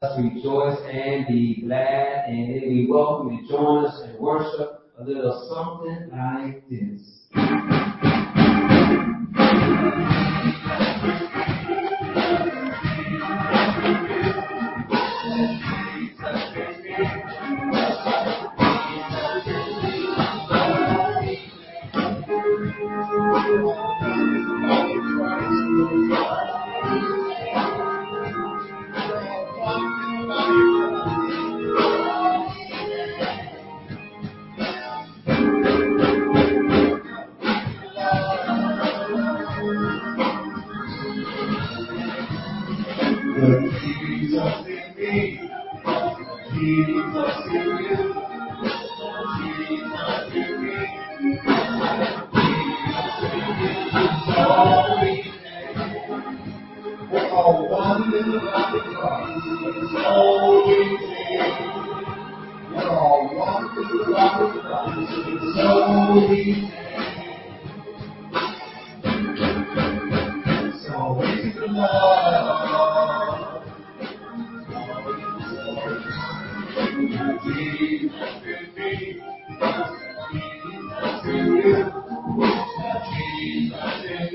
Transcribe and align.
us 0.00 0.16
rejoice 0.16 0.78
and 0.92 1.26
be 1.26 1.60
glad, 1.66 2.26
and 2.28 2.50
it 2.54 2.68
be 2.68 2.86
welcome 2.88 3.36
to 3.36 3.48
join 3.48 3.84
us 3.84 4.00
and 4.04 4.16
worship 4.20 4.84
a 4.96 5.02
little 5.02 5.48
something 5.52 6.08
like 6.12 6.62
this. 6.70 7.18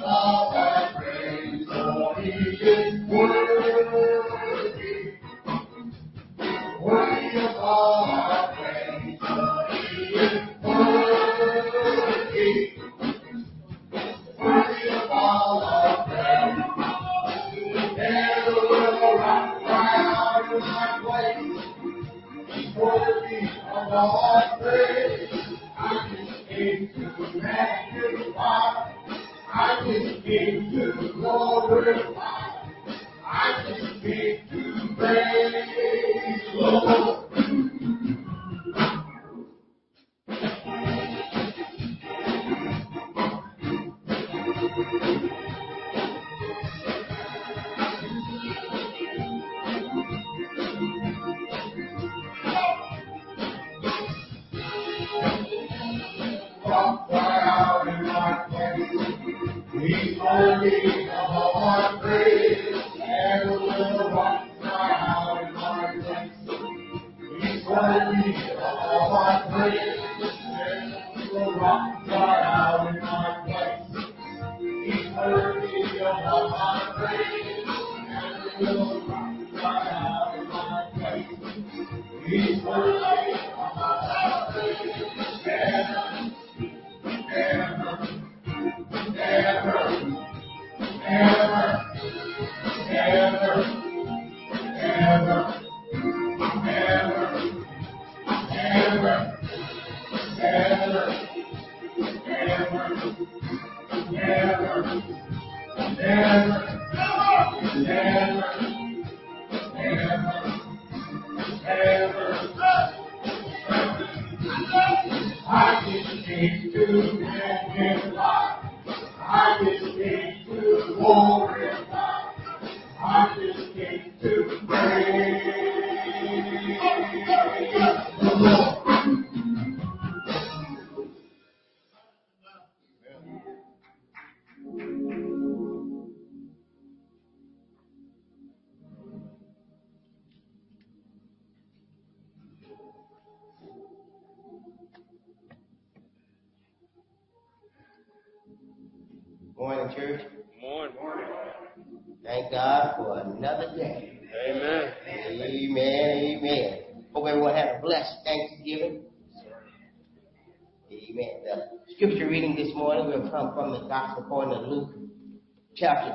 Baba. 0.00 0.55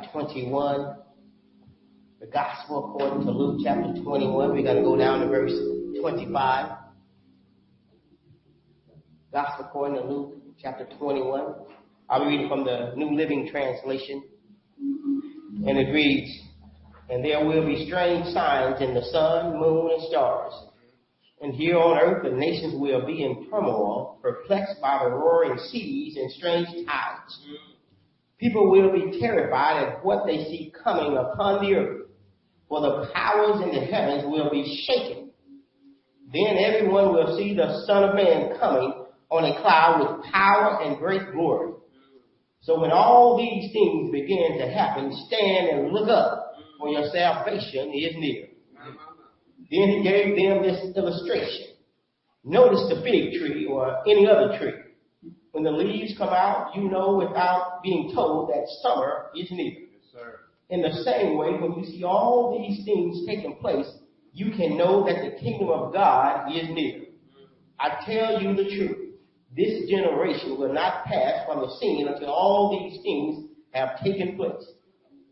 Chapter 0.02 0.20
21. 0.20 0.96
The 2.20 2.28
Gospel 2.28 2.90
according 2.90 3.26
to 3.26 3.32
Luke, 3.32 3.62
chapter 3.64 4.02
21. 4.02 4.52
We're 4.52 4.64
going 4.64 4.78
to 4.78 4.84
go 4.84 4.96
down 4.96 5.22
to 5.22 5.28
verse 5.28 5.54
25. 6.00 6.78
Gospel 9.32 9.66
according 9.66 10.02
to 10.02 10.08
Luke, 10.08 10.36
chapter 10.62 10.88
21. 10.98 11.56
I'll 12.10 12.24
be 12.24 12.32
reading 12.32 12.50
from 12.50 12.64
the 12.64 12.94
New 12.96 13.16
Living 13.16 13.50
Translation. 13.52 14.24
And 15.68 15.78
it 15.78 15.92
reads, 15.92 16.32
And 17.10 17.24
there 17.24 17.46
will 17.46 17.66
be 17.66 17.86
strange 17.88 18.26
signs 18.34 18.82
in 18.82 18.94
the 18.94 19.04
sun, 19.04 19.60
moon, 19.60 19.92
and 19.94 20.04
stars. 20.10 20.54
And 21.42 21.54
here 21.54 21.78
on 21.78 21.98
earth 22.00 22.24
the 22.24 22.32
nations 22.32 22.76
will 22.80 23.06
be 23.06 23.24
in 23.24 23.50
turmoil, 23.50 24.20
perplexed 24.22 24.82
by 24.82 25.04
the 25.04 25.10
roaring 25.10 25.58
seas 25.70 26.18
and 26.18 26.32
strange 26.32 26.68
tides. 26.88 27.40
People 28.42 28.72
will 28.72 28.92
be 28.92 29.20
terrified 29.20 29.84
at 29.84 30.04
what 30.04 30.26
they 30.26 30.46
see 30.46 30.74
coming 30.84 31.16
upon 31.16 31.64
the 31.64 31.76
earth, 31.76 32.08
for 32.68 32.82
the 32.82 33.08
powers 33.14 33.62
in 33.62 33.70
the 33.70 33.86
heavens 33.86 34.24
will 34.26 34.50
be 34.50 34.84
shaken. 34.88 35.30
Then 36.34 36.58
everyone 36.58 37.14
will 37.14 37.38
see 37.38 37.54
the 37.54 37.84
Son 37.86 38.04
of 38.04 38.16
Man 38.16 38.58
coming 38.60 39.06
on 39.30 39.46
a 39.46 39.62
cloud 39.62 40.00
with 40.00 40.26
power 40.32 40.82
and 40.82 40.98
great 40.98 41.32
glory. 41.34 41.74
So 42.62 42.80
when 42.80 42.92
all 42.92 43.38
these 43.38 43.72
things 43.72 44.12
begin 44.12 44.58
to 44.58 44.72
happen, 44.72 45.14
stand 45.28 45.70
and 45.70 45.92
look 45.92 46.10
up, 46.10 46.54
for 46.80 46.90
your 46.90 47.10
salvation 47.14 47.94
is 47.94 48.16
near. 48.18 48.48
Then 49.70 49.88
he 49.88 50.04
gave 50.04 50.36
them 50.36 50.64
this 50.64 50.98
illustration. 50.98 51.76
Notice 52.44 52.90
the 52.90 53.02
fig 53.04 53.40
tree 53.40 53.68
or 53.70 53.98
any 54.08 54.28
other 54.28 54.58
tree. 54.58 54.81
When 55.52 55.64
the 55.64 55.72
leaves 55.72 56.14
come 56.18 56.30
out, 56.30 56.76
you 56.76 56.90
know 56.90 57.18
without 57.18 57.84
being 57.84 58.12
told 58.16 58.50
that 58.50 58.68
summer 58.82 59.28
is 59.36 59.52
near. 59.52 59.74
Yes, 59.74 60.24
In 60.70 60.82
the 60.82 60.94
same 61.04 61.38
way, 61.38 61.52
when 61.52 61.74
you 61.74 61.86
see 61.86 62.04
all 62.04 62.58
these 62.58 62.86
things 62.86 63.26
taking 63.28 63.58
place, 63.58 63.88
you 64.34 64.52
can 64.52 64.78
know 64.78 65.06
that 65.06 65.22
the 65.22 65.38
kingdom 65.42 65.70
of 65.70 65.92
God 65.92 66.56
is 66.56 66.70
near. 66.70 67.02
I 67.80 68.02
tell 68.06 68.42
you 68.42 68.56
the 68.56 68.76
truth. 68.76 69.16
This 69.54 69.90
generation 69.90 70.58
will 70.58 70.72
not 70.72 71.04
pass 71.04 71.46
from 71.46 71.60
the 71.60 71.70
scene 71.80 72.08
until 72.08 72.30
all 72.30 72.72
these 72.72 73.02
things 73.02 73.50
have 73.72 74.02
taken 74.02 74.38
place. 74.38 74.66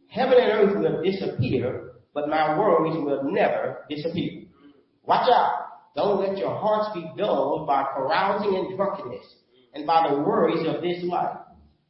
Heaven 0.08 0.38
and 0.38 0.52
earth 0.52 0.78
will 0.78 1.02
disappear, 1.02 1.94
but 2.14 2.28
my 2.28 2.58
worries 2.58 3.02
will 3.02 3.32
never 3.32 3.86
disappear. 3.90 4.44
Watch 5.04 5.30
out. 5.32 5.68
Don't 5.96 6.20
let 6.20 6.38
your 6.38 6.54
hearts 6.54 6.90
be 6.94 7.10
dulled 7.18 7.66
by 7.66 7.84
carousing 7.96 8.56
and 8.56 8.76
drunkenness 8.76 9.36
and 9.74 9.86
by 9.86 10.10
the 10.10 10.16
worries 10.18 10.66
of 10.68 10.82
this 10.82 11.04
life. 11.04 11.38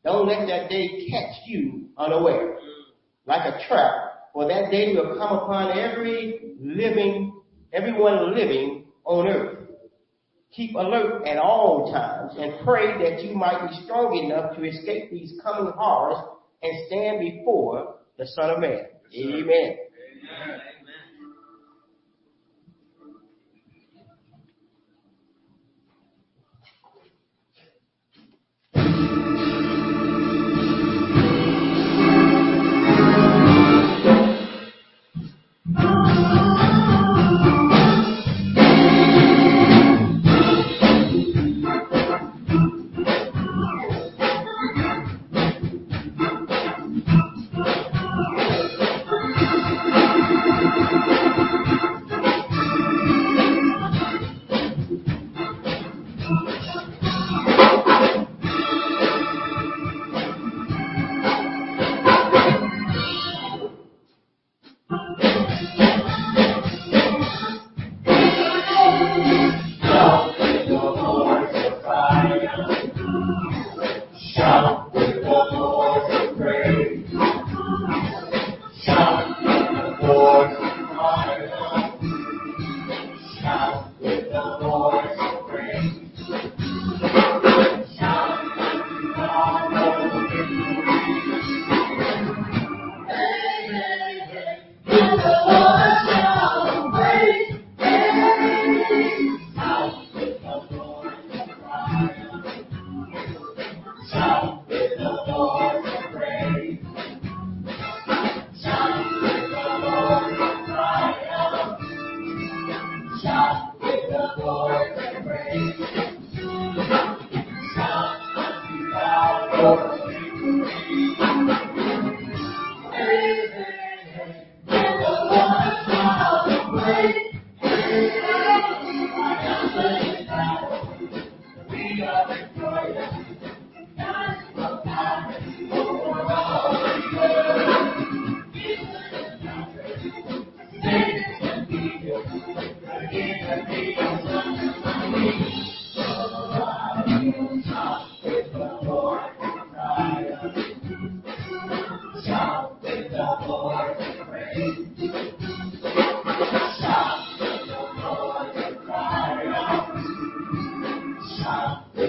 Don't 0.03 0.27
let 0.27 0.47
that 0.47 0.69
day 0.69 1.07
catch 1.09 1.47
you 1.47 1.89
unaware. 1.97 2.57
Like 3.25 3.53
a 3.53 3.67
trap, 3.67 4.31
for 4.33 4.47
that 4.47 4.71
day 4.71 4.93
will 4.95 5.17
come 5.17 5.37
upon 5.37 5.77
every 5.77 6.55
living, 6.59 7.41
everyone 7.73 8.33
living 8.35 8.85
on 9.03 9.27
earth. 9.27 9.57
Keep 10.51 10.75
alert 10.75 11.27
at 11.27 11.37
all 11.37 11.91
times 11.91 12.33
and 12.39 12.65
pray 12.65 12.97
that 13.03 13.23
you 13.23 13.35
might 13.35 13.69
be 13.69 13.85
strong 13.85 14.17
enough 14.17 14.55
to 14.55 14.63
escape 14.63 15.11
these 15.11 15.39
coming 15.43 15.71
horrors 15.75 16.17
and 16.63 16.71
stand 16.87 17.19
before 17.19 17.95
the 18.17 18.25
Son 18.27 18.49
of 18.49 18.59
Man. 18.59 18.85
Amen. 19.15 19.77
Oh, 35.77 36.68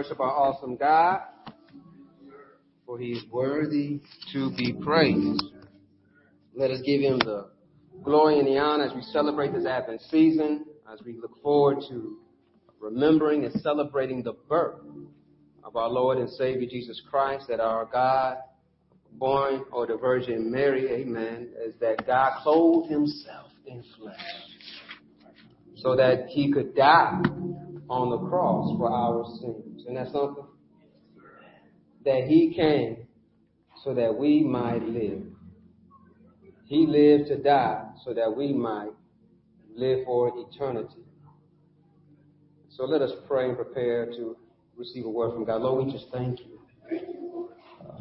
Worship 0.00 0.18
our 0.18 0.30
awesome 0.30 0.76
God, 0.76 1.20
for 2.86 2.98
he 2.98 3.12
is 3.12 3.22
worthy 3.30 4.00
to 4.32 4.50
be 4.56 4.72
praised. 4.72 5.44
Let 6.54 6.70
us 6.70 6.80
give 6.86 7.02
him 7.02 7.18
the 7.18 7.50
glory 8.02 8.38
and 8.38 8.48
the 8.48 8.56
honor 8.56 8.84
as 8.84 8.94
we 8.94 9.02
celebrate 9.02 9.52
this 9.52 9.66
Advent 9.66 10.00
season, 10.10 10.64
as 10.90 11.00
we 11.04 11.18
look 11.20 11.32
forward 11.42 11.80
to 11.90 12.16
remembering 12.80 13.44
and 13.44 13.52
celebrating 13.60 14.22
the 14.22 14.32
birth 14.48 14.80
of 15.64 15.76
our 15.76 15.90
Lord 15.90 16.16
and 16.16 16.30
Savior 16.30 16.66
Jesus 16.66 17.02
Christ, 17.10 17.44
that 17.50 17.60
our 17.60 17.84
God, 17.84 18.38
born 19.12 19.66
of 19.70 19.88
the 19.88 19.98
Virgin 19.98 20.50
Mary, 20.50 20.90
amen, 20.90 21.50
is 21.62 21.74
that 21.80 22.06
God 22.06 22.40
clothed 22.42 22.90
himself 22.90 23.50
in 23.66 23.84
flesh 23.98 24.16
so 25.76 25.94
that 25.94 26.28
he 26.28 26.50
could 26.50 26.74
die 26.74 27.20
on 27.90 28.10
the 28.10 28.28
cross 28.28 28.78
for 28.78 28.90
our 28.90 29.24
sins. 29.40 29.84
And 29.86 29.96
that's 29.96 30.12
something 30.12 30.44
that 32.04 32.24
he 32.28 32.54
came 32.54 33.08
so 33.84 33.92
that 33.94 34.16
we 34.16 34.42
might 34.42 34.82
live. 34.82 35.22
He 36.64 36.86
lived 36.86 37.28
to 37.28 37.36
die 37.36 37.84
so 38.04 38.14
that 38.14 38.34
we 38.34 38.52
might 38.52 38.90
live 39.74 40.04
for 40.04 40.32
eternity. 40.36 41.04
So 42.70 42.84
let 42.84 43.02
us 43.02 43.10
pray 43.26 43.48
and 43.48 43.56
prepare 43.56 44.06
to 44.06 44.36
receive 44.76 45.04
a 45.04 45.10
word 45.10 45.34
from 45.34 45.44
God. 45.44 45.62
Lord, 45.62 45.84
we 45.84 45.92
just 45.92 46.06
thank 46.12 46.38
you 46.40 47.50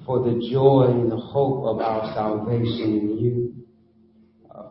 for 0.06 0.20
the 0.24 0.50
joy 0.52 0.88
and 0.92 1.12
the 1.12 1.18
hope 1.18 1.66
of 1.66 1.82
our 1.82 2.14
salvation 2.14 3.00
in 3.00 3.18
you. 3.18 3.59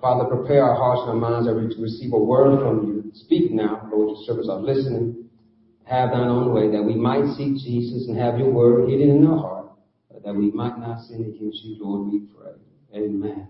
Father, 0.01 0.25
prepare 0.25 0.63
our 0.63 0.77
hearts 0.77 1.03
and 1.03 1.11
our 1.11 1.31
minds 1.31 1.47
that 1.47 1.55
to 1.55 1.83
receive 1.83 2.13
a 2.13 2.19
word 2.19 2.61
from 2.61 2.87
you. 2.87 3.11
Speak 3.15 3.51
now, 3.51 3.89
Lord, 3.91 4.17
your 4.17 4.25
servants 4.27 4.49
are 4.49 4.61
listening. 4.61 5.25
Have 5.85 6.11
thine 6.11 6.29
own 6.29 6.53
way 6.53 6.71
that 6.71 6.83
we 6.83 6.95
might 6.95 7.35
seek 7.37 7.57
Jesus 7.57 8.09
and 8.09 8.19
have 8.19 8.39
your 8.39 8.51
word 8.51 8.89
hidden 8.89 9.11
in 9.11 9.27
our 9.27 9.39
heart, 9.39 9.67
that 10.25 10.35
we 10.35 10.51
might 10.51 10.79
not 10.79 11.01
sin 11.03 11.23
against 11.23 11.65
you, 11.65 11.77
Lord, 11.81 12.13
we 12.13 12.21
pray. 12.21 12.53
Amen. 12.95 13.49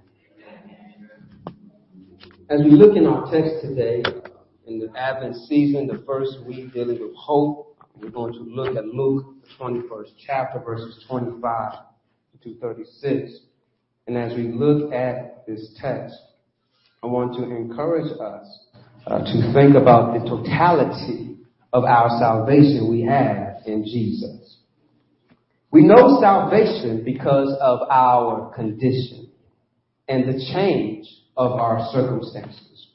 As 2.49 2.61
we 2.62 2.71
look 2.71 2.97
in 2.97 3.07
our 3.07 3.31
text 3.31 3.61
today, 3.61 4.02
in 4.67 4.78
the 4.78 4.90
Advent 4.97 5.37
season, 5.49 5.87
the 5.87 6.02
first 6.07 6.38
week 6.47 6.73
dealing 6.73 7.00
with 7.00 7.14
hope, 7.14 7.76
We're 8.00 8.11
going 8.11 8.33
to 8.35 8.40
look 8.40 8.76
at 8.76 8.87
Luke, 8.87 9.35
the 9.43 9.64
21st 9.64 10.11
chapter, 10.25 10.61
verses 10.61 11.05
25 11.09 11.73
to 12.43 12.55
36. 12.61 13.33
And 14.07 14.17
as 14.17 14.37
we 14.37 14.45
look 14.45 14.93
at 14.93 15.45
this 15.47 15.76
text, 15.81 16.14
I 17.02 17.07
want 17.07 17.37
to 17.37 17.45
encourage 17.45 18.11
us 18.21 18.59
uh, 19.07 19.19
to 19.19 19.52
think 19.55 19.76
about 19.76 20.14
the 20.14 20.28
totality 20.28 21.37
of 21.73 21.85
our 21.85 22.09
salvation 22.19 22.88
we 22.90 23.02
have 23.02 23.59
in 23.67 23.85
Jesus. 23.85 24.57
We 25.71 25.83
know 25.83 26.19
salvation 26.21 27.05
because 27.05 27.57
of 27.61 27.81
our 27.90 28.52
condition 28.55 29.31
and 30.09 30.28
the 30.28 30.45
change 30.52 31.07
of 31.37 31.52
our 31.52 31.88
circumstances. 31.93 32.88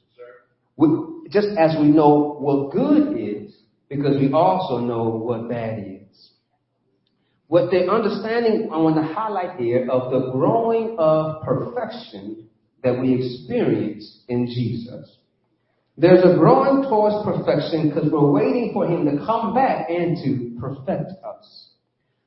We, 0.76 0.88
just 1.30 1.48
as 1.58 1.76
we 1.80 1.86
know 1.88 2.36
what 2.38 2.72
good 2.72 3.16
is, 3.18 3.54
because 3.88 4.20
we 4.20 4.32
also 4.32 4.78
know 4.78 5.04
what 5.04 5.48
bad 5.48 5.78
is. 5.78 6.30
What 7.46 7.70
the 7.70 7.88
understanding 7.90 8.68
I 8.72 8.78
want 8.78 8.96
to 8.96 9.14
highlight 9.14 9.58
here 9.58 9.88
of 9.90 10.10
the 10.10 10.30
growing 10.32 10.96
of 10.98 11.42
perfection 11.42 12.48
that 12.84 13.00
we 13.00 13.14
experience 13.14 14.20
in 14.28 14.46
Jesus. 14.46 15.16
There's 15.96 16.22
a 16.22 16.36
growing 16.36 16.82
towards 16.82 17.24
perfection 17.24 17.88
because 17.88 18.10
we're 18.10 18.30
waiting 18.30 18.70
for 18.72 18.86
Him 18.86 19.06
to 19.06 19.24
come 19.24 19.54
back 19.54 19.88
and 19.88 20.16
to 20.22 20.60
perfect 20.60 21.12
us. 21.24 21.70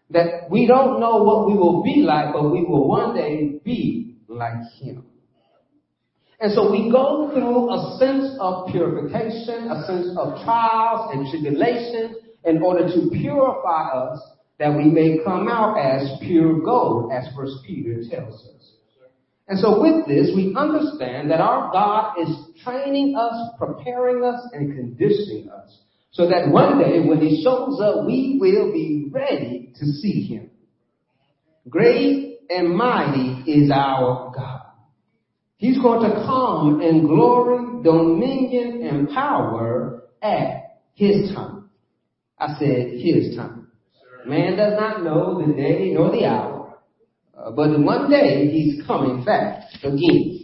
That 0.09 0.49
we 0.49 0.65
don't 0.65 0.99
know 0.99 1.23
what 1.23 1.47
we 1.47 1.53
will 1.53 1.83
be 1.83 2.01
like, 2.01 2.33
but 2.33 2.49
we 2.49 2.63
will 2.63 2.87
one 2.87 3.15
day 3.15 3.59
be 3.63 4.15
like 4.27 4.63
Him. 4.79 5.05
And 6.39 6.53
so 6.53 6.71
we 6.71 6.89
go 6.91 7.31
through 7.33 7.71
a 7.71 7.97
sense 7.99 8.37
of 8.39 8.67
purification, 8.71 9.69
a 9.69 9.85
sense 9.85 10.15
of 10.17 10.43
trials 10.43 11.11
and 11.13 11.27
tribulations 11.29 12.15
in 12.45 12.61
order 12.61 12.87
to 12.87 13.09
purify 13.11 13.89
us 13.89 14.21
that 14.59 14.75
we 14.75 14.85
may 14.85 15.19
come 15.23 15.47
out 15.47 15.77
as 15.77 16.17
pure 16.21 16.61
gold, 16.61 17.11
as 17.11 17.25
First 17.35 17.57
Peter 17.65 18.01
tells 18.09 18.41
us. 18.45 18.76
And 19.47 19.59
so 19.59 19.81
with 19.81 20.07
this, 20.07 20.31
we 20.35 20.53
understand 20.57 21.31
that 21.31 21.39
our 21.39 21.71
God 21.71 22.15
is 22.21 22.29
training 22.63 23.15
us, 23.17 23.55
preparing 23.57 24.23
us, 24.23 24.41
and 24.51 24.75
conditioning 24.75 25.49
us 25.49 25.79
so 26.11 26.27
that 26.29 26.49
one 26.49 26.79
day 26.79 26.99
when 26.99 27.21
He 27.21 27.41
shows 27.43 27.79
up, 27.81 28.05
we 28.05 28.37
will 28.41 28.73
be 28.73 29.09
ready 29.09 29.71
to 29.79 29.85
see 29.85 30.23
Him. 30.27 30.49
Great 31.69 32.39
and 32.49 32.75
mighty 32.75 33.49
is 33.49 33.71
our 33.71 34.33
God. 34.35 34.61
He's 35.57 35.77
going 35.79 36.09
to 36.09 36.15
come 36.25 36.81
in 36.81 37.07
glory, 37.07 37.83
dominion, 37.83 38.85
and 38.85 39.09
power 39.09 40.03
at 40.21 40.81
His 40.93 41.33
time. 41.33 41.69
I 42.37 42.59
said 42.59 42.99
His 42.99 43.35
time. 43.35 43.69
Man 44.25 44.57
does 44.57 44.73
not 44.77 45.03
know 45.03 45.41
the 45.45 45.53
day 45.53 45.91
nor 45.93 46.11
the 46.11 46.25
hour 46.25 46.56
Uh, 47.47 47.51
but 47.51 47.79
one 47.79 48.09
day 48.09 48.47
he's 48.51 48.85
coming 48.85 49.23
back 49.23 49.63
again. 49.83 50.39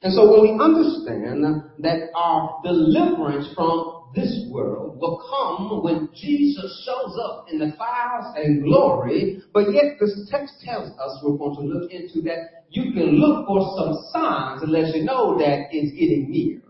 And 0.00 0.12
so 0.12 0.30
when 0.30 0.42
we 0.42 0.64
understand 0.64 1.42
that 1.80 2.10
our 2.14 2.60
deliverance 2.62 3.48
from 3.56 4.12
this 4.14 4.46
world 4.48 4.98
will 5.00 5.18
come 5.28 5.82
when 5.82 6.08
Jesus 6.14 6.84
shows 6.86 7.18
up 7.24 7.46
in 7.50 7.58
the 7.58 7.72
clouds 7.76 8.36
and 8.36 8.62
glory, 8.62 9.42
but 9.52 9.72
yet 9.72 9.98
this 9.98 10.28
text 10.30 10.54
tells 10.64 10.88
us 10.90 11.20
we're 11.24 11.36
going 11.36 11.56
to 11.56 11.62
look 11.62 11.90
into 11.90 12.22
that 12.22 12.66
you 12.70 12.92
can 12.92 13.18
look 13.18 13.46
for 13.48 13.74
some 13.76 13.94
signs 14.12 14.62
let 14.70 14.94
you 14.94 15.04
know 15.04 15.36
that 15.38 15.66
it's 15.72 15.92
getting 15.98 16.30
near. 16.30 16.62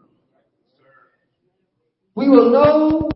We 2.15 2.31
will 2.31 2.51
know 2.51 3.11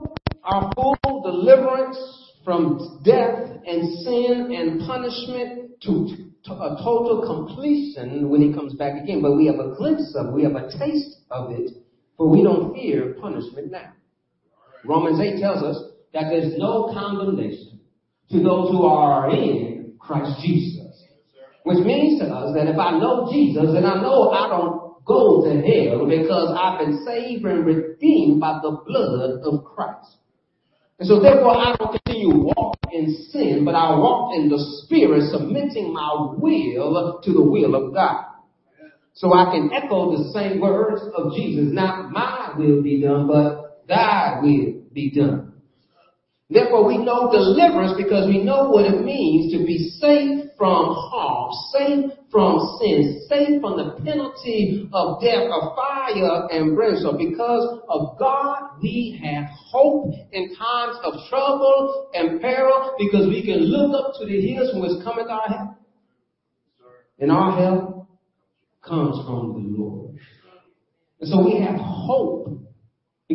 our 0.45 0.71
full 0.75 1.23
deliverance 1.25 1.97
from 2.45 3.01
death 3.03 3.49
and 3.67 4.05
sin 4.05 4.53
and 4.55 4.81
punishment 4.87 5.72
to, 5.85 6.31
a 6.47 6.77
total 6.83 7.23
completion 7.27 8.29
when 8.29 8.41
he 8.43 8.53
comes 8.53 8.75
back 8.75 9.03
again. 9.03 9.23
But 9.23 9.37
we 9.37 9.47
have 9.47 9.57
a 9.57 9.75
glimpse 9.77 10.15
of 10.17 10.33
we 10.33 10.43
have 10.45 10.55
a 10.55 10.71
taste 10.79 11.19
of 11.31 11.51
it, 11.53 11.71
for 12.17 12.29
we 12.29 12.43
don't 12.43 12.75
fear 12.75 13.17
punishment 13.21 13.71
now. 13.71 13.93
Romans 14.85 15.21
8 15.21 15.41
tells 15.41 15.63
us 15.63 15.83
that 16.13 16.25
there's 16.31 16.59
no 16.59 16.93
condemnation 16.93 17.81
to 18.31 18.39
those 18.39 18.71
who 18.71 18.85
are 18.85 19.31
in 19.31 19.95
Christ 19.99 20.41
Jesus. 20.43 21.05
Which 21.65 21.79
means 21.79 22.21
to 22.21 22.27
us 22.27 22.55
that 22.55 22.67
if 22.67 22.79
I 22.79 22.99
know 22.99 23.29
Jesus, 23.31 23.73
then 23.73 23.85
I 23.85 24.03
know 24.03 24.31
I 24.31 24.49
don't 24.49 25.05
go 25.05 25.45
to 25.45 25.51
hell 25.51 26.07
because 26.09 26.57
I've 26.59 26.85
been 26.85 27.05
saved 27.07 27.45
and 27.45 27.65
redeemed 27.65 28.41
by 28.41 28.59
the 28.63 28.83
blood 28.85 29.43
of 29.45 29.65
Christ. 29.65 30.17
And 30.99 31.09
so 31.09 31.21
therefore 31.21 31.57
I 31.57 31.77
don't 31.77 32.01
continue 32.03 32.33
to 32.33 32.39
walk 32.39 32.82
in 32.93 33.27
sin, 33.31 33.65
but 33.65 33.75
I 33.75 33.97
walk 33.97 34.35
in 34.37 34.49
the 34.49 34.59
spirit, 34.83 35.31
submitting 35.31 35.93
my 35.93 36.35
will 36.37 37.21
to 37.25 37.33
the 37.33 37.43
will 37.43 37.75
of 37.75 37.95
God. 37.95 38.25
So 39.15 39.35
I 39.35 39.53
can 39.53 39.71
echo 39.73 40.17
the 40.17 40.31
same 40.33 40.61
words 40.61 41.03
of 41.15 41.35
Jesus. 41.35 41.67
Not 41.73 42.11
my 42.11 42.55
will 42.57 42.83
be 42.83 43.03
done, 43.03 43.27
but 43.27 43.85
thy 43.87 44.41
will 44.43 44.83
be 44.93 45.11
done. 45.11 45.52
Therefore, 46.53 46.87
we 46.87 46.99
know 46.99 47.31
deliverance 47.33 47.95
because 47.97 48.29
we 48.29 48.43
know 48.43 48.69
what 48.69 48.85
it 48.85 49.03
means 49.03 49.53
to 49.53 49.65
be 49.65 49.91
safe 49.99 50.51
from 50.59 50.95
harm, 50.95 51.51
safe 51.73 52.13
from 52.31 52.79
sin, 52.79 53.25
safe 53.27 53.61
from 53.61 53.79
the 53.79 53.97
penalty 54.05 54.87
of 54.93 55.23
death, 55.23 55.49
of 55.51 55.75
fire 55.75 56.49
and 56.51 56.77
brimstone. 56.77 57.17
Because 57.17 57.81
of 57.89 58.19
God, 58.19 58.81
we 58.83 59.19
have 59.25 59.47
hope 59.49 60.13
in 60.33 60.55
times 60.55 60.97
of 61.05 61.15
trouble 61.31 62.11
and 62.13 62.41
peril 62.43 62.97
because 62.99 63.29
we 63.29 63.43
can 63.43 63.61
look 63.61 64.05
up 64.05 64.13
to 64.21 64.27
the 64.27 64.41
hills 64.41 64.73
from 64.73 64.83
which 64.83 65.03
cometh 65.03 65.29
our 65.29 65.49
help. 65.49 65.71
And 67.19 67.33
our 67.33 67.57
help 67.57 68.09
comes 68.83 69.25
from 69.25 69.55
the 69.55 69.79
Lord. 69.83 70.17
And 71.21 71.31
so 71.31 71.43
we 71.43 71.61
have 71.61 71.77
hope 71.77 72.62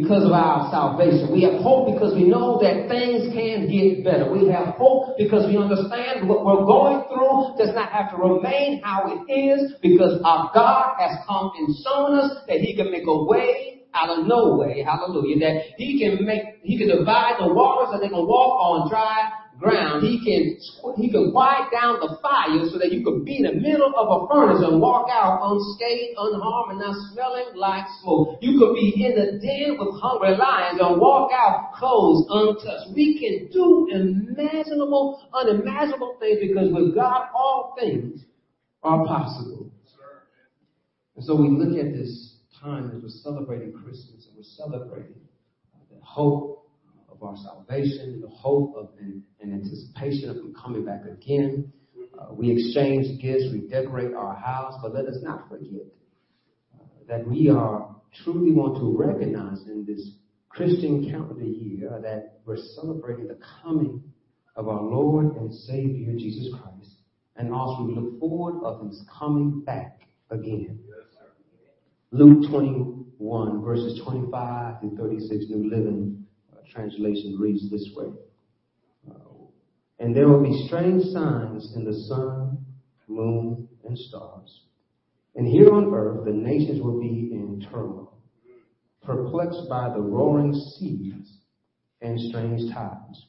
because 0.01 0.25
of 0.25 0.31
our 0.31 0.69
salvation. 0.69 1.31
We 1.31 1.43
have 1.43 1.61
hope 1.61 1.93
because 1.93 2.13
we 2.13 2.23
know 2.23 2.59
that 2.61 2.87
things 2.87 3.33
can 3.33 3.69
get 3.69 4.03
better. 4.03 4.31
We 4.31 4.49
have 4.49 4.75
hope 4.75 5.17
because 5.17 5.47
we 5.47 5.57
understand 5.57 6.27
what 6.27 6.45
we're 6.45 6.65
going 6.65 7.05
through 7.09 7.57
does 7.57 7.73
not 7.73 7.89
have 7.91 8.11
to 8.11 8.17
remain 8.17 8.81
how 8.83 9.09
it 9.09 9.31
is 9.31 9.73
because 9.81 10.21
our 10.23 10.51
God 10.53 10.95
has 10.99 11.19
come 11.27 11.51
and 11.57 11.67
shown 11.83 12.19
us 12.19 12.43
that 12.47 12.59
He 12.61 12.75
can 12.75 12.91
make 12.91 13.07
a 13.07 13.23
way 13.25 13.85
out 13.93 14.09
of 14.09 14.27
no 14.27 14.57
way. 14.57 14.83
Hallelujah. 14.85 15.39
That 15.39 15.55
He 15.77 15.99
can 15.99 16.25
make, 16.25 16.61
He 16.61 16.77
can 16.77 16.89
divide 16.89 17.35
the 17.39 17.53
waters 17.53 17.93
and 17.93 18.01
they 18.03 18.09
can 18.09 18.25
walk 18.25 18.59
on 18.61 18.89
dry 18.89 19.46
ground. 19.59 20.05
He 20.05 20.21
can, 20.23 20.57
he 20.97 21.09
can 21.09 21.31
quiet 21.31 21.71
down 21.71 21.99
the 21.99 22.17
fire 22.21 22.61
so 22.69 22.77
that 22.77 22.91
you 22.91 23.03
could 23.03 23.25
be 23.25 23.37
in 23.37 23.43
the 23.43 23.53
middle 23.53 23.93
of 23.95 24.07
a 24.07 24.27
furnace 24.29 24.61
and 24.63 24.79
walk 24.79 25.09
out 25.11 25.41
unscathed, 25.41 26.15
unharmed, 26.17 26.71
and 26.71 26.79
not 26.79 26.95
smelling 27.11 27.55
like 27.55 27.85
smoke. 28.01 28.37
You 28.41 28.57
could 28.59 28.75
be 28.75 28.93
in 29.05 29.17
the 29.17 29.39
den 29.39 29.77
with 29.77 29.99
hungry 30.01 30.37
lions 30.37 30.79
and 30.79 31.01
walk 31.01 31.31
out 31.33 31.73
clothes 31.73 32.25
untouched. 32.29 32.93
We 32.93 33.19
can 33.19 33.49
do 33.51 33.87
imaginable, 33.91 35.27
unimaginable 35.33 36.17
things 36.19 36.39
because 36.41 36.71
with 36.71 36.95
God 36.95 37.29
all 37.33 37.75
things 37.79 38.21
are 38.83 39.05
possible. 39.05 39.71
And 41.15 41.25
so 41.25 41.35
we 41.35 41.49
look 41.49 41.77
at 41.83 41.93
this 41.93 42.35
time 42.61 42.91
as 42.95 43.01
we're 43.01 43.09
celebrating 43.09 43.73
Christmas 43.73 44.27
and 44.27 44.37
we're 44.37 44.43
celebrating 44.43 45.15
the 45.89 45.99
hope 46.01 46.56
of 47.19 47.27
our 47.27 47.35
salvation, 47.37 48.21
the 48.21 48.27
hope 48.27 48.75
of 48.75 48.89
an, 48.99 49.23
an 49.41 49.53
anticipation 49.53 50.29
of 50.29 50.37
Him 50.37 50.53
coming 50.61 50.85
back 50.85 51.03
again. 51.05 51.71
Uh, 52.17 52.33
we 52.33 52.51
exchange 52.51 53.21
gifts, 53.21 53.45
we 53.51 53.67
decorate 53.67 54.13
our 54.13 54.35
house, 54.35 54.75
but 54.81 54.93
let 54.93 55.05
us 55.05 55.17
not 55.21 55.47
forget 55.49 55.85
uh, 56.73 56.83
that 57.07 57.27
we 57.27 57.49
are 57.49 57.95
truly 58.23 58.51
want 58.51 58.77
to 58.77 58.97
recognize 58.97 59.61
in 59.67 59.85
this 59.85 60.11
Christian 60.49 61.09
calendar 61.09 61.43
year 61.43 61.99
that 62.01 62.39
we're 62.45 62.57
celebrating 62.75 63.27
the 63.27 63.37
coming 63.61 64.01
of 64.55 64.67
our 64.67 64.81
Lord 64.81 65.35
and 65.35 65.53
Savior 65.53 66.13
Jesus 66.13 66.53
Christ, 66.53 66.95
and 67.35 67.53
also 67.53 67.83
we 67.83 67.93
look 67.93 68.19
forward 68.19 68.63
of 68.63 68.87
His 68.87 69.03
coming 69.19 69.61
back 69.61 70.01
again. 70.31 70.79
Luke 72.11 72.49
21 72.49 73.61
verses 73.63 74.01
25 74.03 74.81
to 74.81 74.95
36, 74.97 75.45
New 75.49 75.69
Living 75.69 76.26
translation 76.71 77.37
reads 77.39 77.69
this 77.69 77.89
way. 77.95 78.11
And 79.99 80.15
there 80.15 80.27
will 80.27 80.43
be 80.43 80.67
strange 80.67 81.03
signs 81.05 81.73
in 81.75 81.83
the 81.83 81.93
sun, 82.07 82.65
moon, 83.07 83.67
and 83.83 83.97
stars. 83.97 84.61
And 85.35 85.47
here 85.47 85.73
on 85.73 85.93
earth, 85.93 86.25
the 86.25 86.31
nations 86.31 86.81
will 86.81 86.99
be 86.99 87.29
in 87.31 87.65
turmoil, 87.71 88.17
perplexed 89.01 89.67
by 89.69 89.89
the 89.89 90.01
roaring 90.01 90.53
seas 90.53 91.37
and 92.01 92.19
strange 92.29 92.71
tides. 92.73 93.25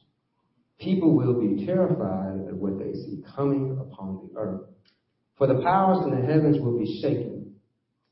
People 0.78 1.16
will 1.16 1.40
be 1.40 1.64
terrified 1.66 2.48
at 2.48 2.54
what 2.54 2.78
they 2.78 2.92
see 2.92 3.24
coming 3.34 3.78
upon 3.80 4.28
the 4.28 4.38
earth. 4.38 4.68
For 5.36 5.46
the 5.46 5.62
powers 5.62 6.04
in 6.04 6.10
the 6.10 6.26
heavens 6.26 6.58
will 6.60 6.78
be 6.78 7.00
shaken. 7.00 7.54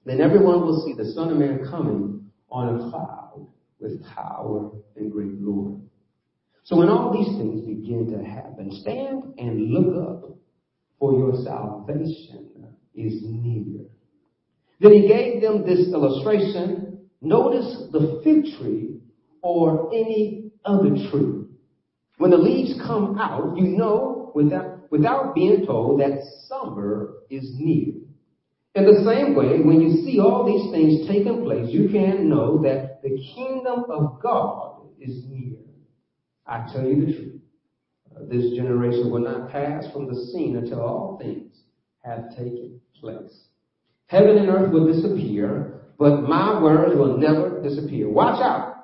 Then 0.04 0.20
everyone 0.20 0.62
will 0.62 0.84
see 0.86 0.94
the 0.94 1.12
Son 1.12 1.30
of 1.30 1.36
Man 1.36 1.66
coming 1.70 2.30
on 2.50 2.76
a 2.76 2.90
cloud 2.90 3.25
with 3.80 4.04
power 4.04 4.70
and 4.96 5.12
great 5.12 5.42
glory. 5.42 5.80
So 6.64 6.76
when 6.76 6.88
all 6.88 7.12
these 7.12 7.36
things 7.38 7.64
begin 7.66 8.10
to 8.10 8.24
happen, 8.24 8.70
stand 8.80 9.34
and 9.38 9.70
look 9.70 10.08
up, 10.08 10.36
for 10.98 11.12
your 11.12 11.44
salvation 11.44 12.74
is 12.94 13.22
near. 13.22 13.84
Then 14.80 14.92
he 14.92 15.08
gave 15.08 15.42
them 15.42 15.64
this 15.64 15.88
illustration. 15.88 17.08
Notice 17.20 17.90
the 17.92 18.20
fig 18.24 18.58
tree 18.58 19.00
or 19.42 19.94
any 19.94 20.50
other 20.64 20.90
tree. 21.10 21.44
When 22.18 22.30
the 22.30 22.38
leaves 22.38 22.80
come 22.86 23.18
out, 23.18 23.56
you 23.56 23.76
know 23.76 24.32
without, 24.34 24.90
without 24.90 25.34
being 25.34 25.66
told 25.66 26.00
that 26.00 26.18
summer 26.48 27.14
is 27.30 27.52
near. 27.58 27.94
In 28.76 28.84
the 28.84 29.10
same 29.10 29.34
way, 29.34 29.60
when 29.62 29.80
you 29.80 30.04
see 30.04 30.20
all 30.20 30.44
these 30.44 30.70
things 30.70 31.08
taking 31.08 31.42
place, 31.44 31.70
you 31.70 31.88
can 31.88 32.28
know 32.28 32.60
that 32.60 33.00
the 33.02 33.16
kingdom 33.34 33.84
of 33.88 34.20
God 34.22 34.82
is 35.00 35.24
near. 35.30 35.56
I 36.46 36.70
tell 36.70 36.84
you 36.84 37.06
the 37.06 37.12
truth. 37.14 37.40
This 38.28 38.54
generation 38.54 39.10
will 39.10 39.20
not 39.20 39.50
pass 39.50 39.90
from 39.94 40.08
the 40.08 40.14
scene 40.26 40.58
until 40.58 40.82
all 40.82 41.18
things 41.18 41.56
have 42.04 42.28
taken 42.36 42.78
place. 43.00 43.46
Heaven 44.08 44.36
and 44.36 44.50
earth 44.50 44.70
will 44.70 44.92
disappear, 44.92 45.80
but 45.98 46.20
my 46.28 46.62
words 46.62 46.98
will 46.98 47.16
never 47.16 47.62
disappear. 47.62 48.10
Watch 48.10 48.42
out. 48.42 48.74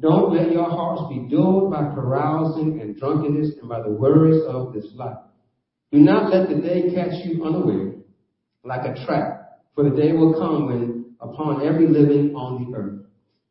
Don't 0.00 0.34
let 0.34 0.52
your 0.52 0.68
hearts 0.68 1.04
be 1.08 1.34
dulled 1.34 1.70
by 1.70 1.94
carousing 1.94 2.78
and 2.82 2.94
drunkenness 2.94 3.52
and 3.58 3.70
by 3.70 3.80
the 3.80 3.90
worries 3.90 4.42
of 4.46 4.74
this 4.74 4.86
life. 4.94 5.16
Do 5.92 5.98
not 6.00 6.30
let 6.30 6.50
the 6.50 6.56
day 6.56 6.94
catch 6.94 7.24
you 7.24 7.42
unaware 7.42 8.03
like 8.64 8.82
a 8.84 9.04
trap, 9.04 9.60
for 9.74 9.84
the 9.84 9.96
day 9.96 10.12
will 10.12 10.34
come 10.34 10.66
when 10.66 11.14
upon 11.20 11.66
every 11.66 11.86
living 11.86 12.34
on 12.34 12.70
the 12.70 12.76
earth. 12.76 13.00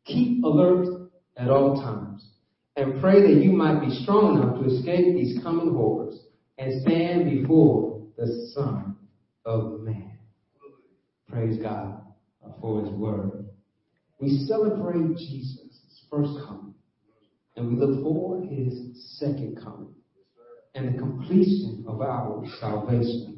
Keep 0.04 0.44
alert 0.44 1.10
at 1.36 1.48
all 1.48 1.80
times 1.80 2.28
and 2.76 3.00
pray 3.00 3.20
that 3.20 3.42
you 3.42 3.52
might 3.52 3.80
be 3.80 3.90
strong 4.02 4.36
enough 4.36 4.60
to 4.60 4.74
escape 4.74 5.14
these 5.14 5.42
coming 5.42 5.72
horrors 5.72 6.26
and 6.58 6.82
stand 6.82 7.30
before 7.30 8.02
the 8.16 8.50
Son 8.54 8.96
of 9.44 9.80
Man. 9.80 10.18
Praise 11.28 11.60
God 11.62 12.00
for 12.60 12.80
His 12.80 12.90
Word. 12.90 13.48
We 14.20 14.44
celebrate 14.46 15.16
Jesus' 15.16 16.04
first 16.10 16.32
coming 16.46 16.74
and 17.56 17.68
we 17.68 17.76
look 17.76 18.02
forward 18.02 18.48
to 18.48 18.54
His 18.54 19.18
second 19.18 19.58
coming 19.62 19.94
and 20.74 20.94
the 20.94 20.98
completion 20.98 21.84
of 21.86 22.00
our 22.00 22.44
salvation. 22.60 23.33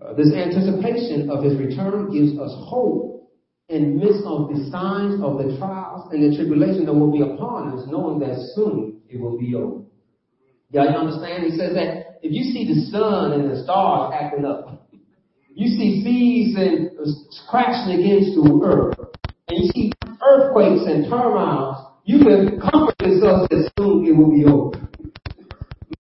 Uh, 0.00 0.14
this 0.14 0.32
anticipation 0.32 1.28
of 1.28 1.44
His 1.44 1.58
return 1.58 2.10
gives 2.10 2.38
us 2.38 2.50
hope 2.64 3.30
in 3.68 3.98
midst 3.98 4.24
of 4.24 4.48
the 4.48 4.68
signs 4.70 5.22
of 5.22 5.38
the 5.38 5.56
trials 5.58 6.10
and 6.12 6.24
the 6.24 6.36
tribulation 6.36 6.86
that 6.86 6.92
will 6.92 7.12
be 7.12 7.20
upon 7.20 7.78
us, 7.78 7.86
knowing 7.86 8.18
that 8.18 8.36
soon 8.54 9.00
it 9.08 9.20
will 9.20 9.38
be 9.38 9.54
over. 9.54 9.84
Y'all 10.72 10.88
understand? 10.88 11.44
He 11.44 11.50
says 11.50 11.74
that 11.74 12.18
if 12.22 12.32
you 12.32 12.44
see 12.52 12.66
the 12.66 12.90
sun 12.90 13.32
and 13.32 13.50
the 13.50 13.62
stars 13.62 14.12
acting 14.18 14.44
up, 14.44 14.88
you 15.54 15.68
see 15.68 16.02
seas 16.02 16.56
and 16.56 16.90
crashing 17.48 18.00
against 18.00 18.34
the 18.34 18.60
earth, 18.64 18.96
and 19.48 19.58
you 19.58 19.70
see 19.74 19.92
earthquakes 20.24 20.82
and 20.86 21.04
turmoils, 21.10 21.76
you 22.04 22.18
can 22.20 22.60
comfort 22.60 22.94
yourself 23.02 23.48
that 23.50 23.70
soon 23.78 24.06
it 24.06 24.16
will 24.16 24.30
be 24.30 24.44
over. 24.44 24.89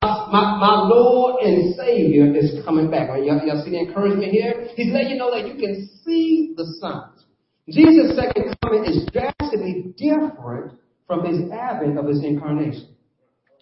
My, 0.01 0.57
my, 0.61 0.87
Lord 0.87 1.43
and 1.43 1.75
Savior 1.75 2.33
is 2.33 2.63
coming 2.63 2.89
back. 2.89 3.09
Y'all, 3.09 3.41
y'all 3.45 3.61
see 3.65 3.71
the 3.71 3.79
encouragement 3.79 4.31
here? 4.31 4.69
He's 4.75 4.93
letting 4.93 5.09
you 5.09 5.17
know 5.17 5.31
that 5.31 5.47
you 5.47 5.55
can 5.55 5.89
see 6.05 6.53
the 6.55 6.63
signs. 6.79 7.25
Jesus' 7.67 8.15
second 8.15 8.55
coming 8.63 8.85
is 8.85 9.05
drastically 9.11 9.93
different 9.97 10.79
from 11.05 11.25
his 11.25 11.51
advent 11.51 11.97
of 11.99 12.07
his 12.07 12.23
incarnation. 12.23 12.95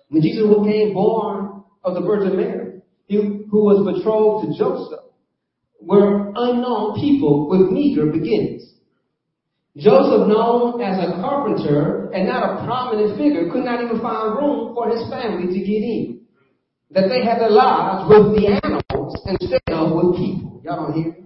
When 0.09 0.21
Jesus 0.21 0.43
became 0.43 0.93
born 0.93 1.63
of 1.83 1.95
the 1.95 2.01
Virgin 2.01 2.37
Mary, 2.37 2.81
he, 3.07 3.15
who 3.49 3.63
was 3.63 3.95
betrothed 3.95 4.47
to 4.47 4.57
Joseph, 4.57 5.05
were 5.81 6.33
unknown 6.35 6.99
people 6.99 7.49
with 7.49 7.71
meager 7.71 8.05
beginnings. 8.05 8.73
Joseph, 9.75 10.27
known 10.27 10.81
as 10.81 10.97
a 10.99 11.13
carpenter 11.21 12.11
and 12.11 12.27
not 12.27 12.43
a 12.43 12.65
prominent 12.65 13.17
figure, 13.17 13.51
could 13.51 13.63
not 13.63 13.83
even 13.83 14.01
find 14.01 14.35
room 14.35 14.75
for 14.75 14.89
his 14.89 15.09
family 15.09 15.47
to 15.53 15.59
get 15.59 15.81
in. 15.81 16.17
That 16.91 17.09
they 17.09 17.23
had 17.23 17.39
their 17.39 17.51
lives 17.51 18.07
with 18.07 18.35
the 18.35 18.47
animals 18.47 19.21
instead 19.25 19.61
of 19.67 19.91
with 19.91 20.15
people. 20.15 20.61
Y'all 20.63 20.87
don't 20.87 20.93
hear? 20.93 21.17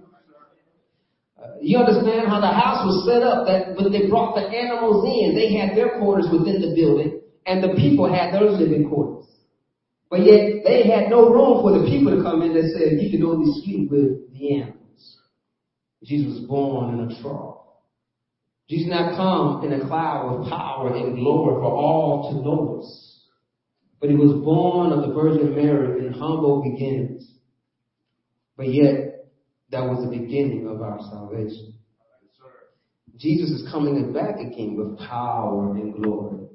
Uh, 1.38 1.58
you 1.60 1.78
understand 1.78 2.28
how 2.28 2.40
the 2.40 2.50
house 2.50 2.86
was 2.86 3.06
set 3.06 3.22
up 3.22 3.46
that 3.46 3.74
when 3.76 3.92
they 3.92 4.08
brought 4.08 4.34
the 4.34 4.42
animals 4.42 5.06
in, 5.06 5.34
they 5.34 5.54
had 5.54 5.76
their 5.76 5.98
quarters 5.98 6.26
within 6.30 6.60
the 6.60 6.74
building 6.74 7.20
and 7.46 7.62
the 7.62 7.74
people 7.74 8.12
had 8.12 8.32
their 8.32 8.42
living 8.42 8.88
quarters. 8.88 9.26
But 10.10 10.26
yet 10.26 10.62
they 10.64 10.84
had 10.88 11.10
no 11.10 11.30
room 11.30 11.62
for 11.62 11.78
the 11.78 11.86
people 11.86 12.14
to 12.16 12.22
come 12.22 12.42
in 12.42 12.54
that 12.54 12.70
said 12.76 13.00
you 13.00 13.10
can 13.10 13.24
only 13.24 13.50
sleep 13.62 13.90
with 13.90 14.30
the 14.32 14.54
animals. 14.54 15.16
Jesus 16.04 16.40
was 16.40 16.46
born 16.46 16.98
in 16.98 17.10
a 17.10 17.22
trough. 17.22 17.58
Jesus 18.68 18.88
not 18.90 19.16
come 19.16 19.64
in 19.64 19.80
a 19.80 19.86
cloud 19.86 20.36
of 20.36 20.48
power 20.48 20.94
and 20.94 21.16
glory 21.16 21.54
for 21.54 21.64
all 21.64 22.30
to 22.30 22.44
notice. 22.44 23.11
But 24.02 24.10
he 24.10 24.16
was 24.16 24.32
born 24.44 24.90
of 24.90 25.06
the 25.06 25.14
Virgin 25.14 25.54
Mary 25.54 26.04
in 26.04 26.12
humble 26.12 26.60
beginnings. 26.60 27.24
But 28.56 28.74
yet, 28.74 29.28
that 29.70 29.84
was 29.84 30.04
the 30.04 30.10
beginning 30.10 30.66
of 30.66 30.82
our 30.82 30.98
salvation. 31.08 31.74
Jesus 33.16 33.50
is 33.50 33.70
coming 33.70 34.12
back 34.12 34.40
again 34.40 34.74
with 34.76 34.98
power 34.98 35.76
and 35.76 35.94
glory. 35.94 36.48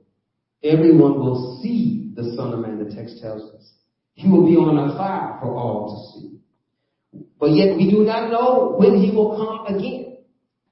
Everyone 0.62 1.20
will 1.22 1.62
see 1.64 2.12
the 2.16 2.36
Son 2.36 2.52
of 2.52 2.60
Man, 2.60 2.84
the 2.84 2.94
text 2.94 3.22
tells 3.22 3.54
us. 3.54 3.72
He 4.16 4.28
will 4.28 4.46
be 4.46 4.58
on 4.58 4.90
a 4.90 4.98
fire 4.98 5.38
for 5.40 5.56
all 5.56 6.12
to 6.14 6.20
see. 6.20 7.24
But 7.40 7.52
yet 7.52 7.78
we 7.78 7.90
do 7.90 8.04
not 8.04 8.30
know 8.30 8.76
when 8.78 9.02
he 9.02 9.16
will 9.16 9.38
come 9.38 9.74
again. 9.74 10.18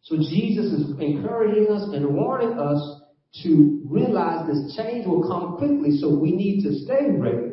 So 0.02 0.18
Jesus 0.18 0.74
is 0.74 1.00
encouraging 1.00 1.72
us 1.72 1.88
and 1.94 2.14
warning 2.14 2.60
us 2.60 3.02
to 3.44 3.82
realize 3.86 4.48
this 4.48 4.76
change 4.76 5.06
will 5.06 5.28
come 5.28 5.58
quickly, 5.58 5.98
so 5.98 6.14
we 6.18 6.32
need 6.32 6.64
to 6.64 6.74
stay 6.80 7.12
ready 7.12 7.52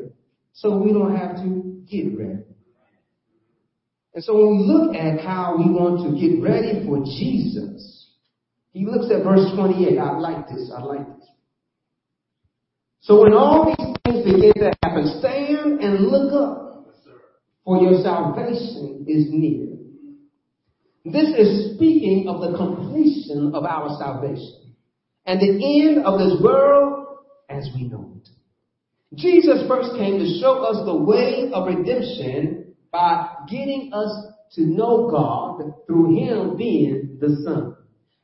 so 0.53 0.77
we 0.79 0.92
don't 0.92 1.16
have 1.16 1.37
to 1.37 1.83
get 1.90 2.16
ready. 2.16 2.45
And 4.14 4.23
so 4.23 4.35
when 4.35 4.59
we 4.59 4.64
look 4.64 4.95
at 4.95 5.21
how 5.21 5.57
we 5.57 5.71
want 5.71 6.05
to 6.05 6.21
get 6.21 6.42
ready 6.42 6.85
for 6.87 7.03
Jesus, 7.05 8.11
he 8.73 8.87
looks 8.87 9.11
at 9.11 9.25
verse 9.25 9.51
28. 9.55 9.99
I 9.99 10.18
like 10.18 10.49
this. 10.49 10.71
I 10.77 10.83
like 10.83 11.07
this. 11.16 11.29
So 13.01 13.23
when 13.23 13.33
all 13.33 13.66
these 13.66 13.97
things 14.05 14.25
begin 14.25 14.53
to 14.55 14.73
happen, 14.83 15.18
stand 15.18 15.81
and 15.81 16.07
look 16.07 16.33
up, 16.33 16.62
for 17.64 17.81
your 17.81 18.03
salvation 18.03 19.05
is 19.09 19.27
near. 19.31 19.68
This 21.05 21.29
is 21.37 21.75
speaking 21.75 22.27
of 22.29 22.40
the 22.40 22.57
completion 22.57 23.53
of 23.55 23.64
our 23.64 23.97
salvation 23.99 24.62
and 25.26 25.40
the 25.40 25.82
end 25.82 26.04
of 26.04 26.18
this 26.18 26.40
world 26.42 27.18
as 27.48 27.68
we 27.74 27.85
know 27.85 28.12
it. 28.16 28.28
Jesus 29.14 29.66
first 29.68 29.90
came 29.96 30.18
to 30.18 30.38
show 30.40 30.64
us 30.64 30.85
the 30.87 30.96
way 30.96 31.50
of 31.52 31.66
redemption 31.66 32.74
by 32.90 33.28
getting 33.48 33.90
us 33.92 34.11
to 34.54 34.62
know 34.62 35.11
God 35.11 35.72
through 35.87 36.16
Him 36.16 36.56
being 36.56 37.18
the 37.20 37.42
Son. 37.44 37.76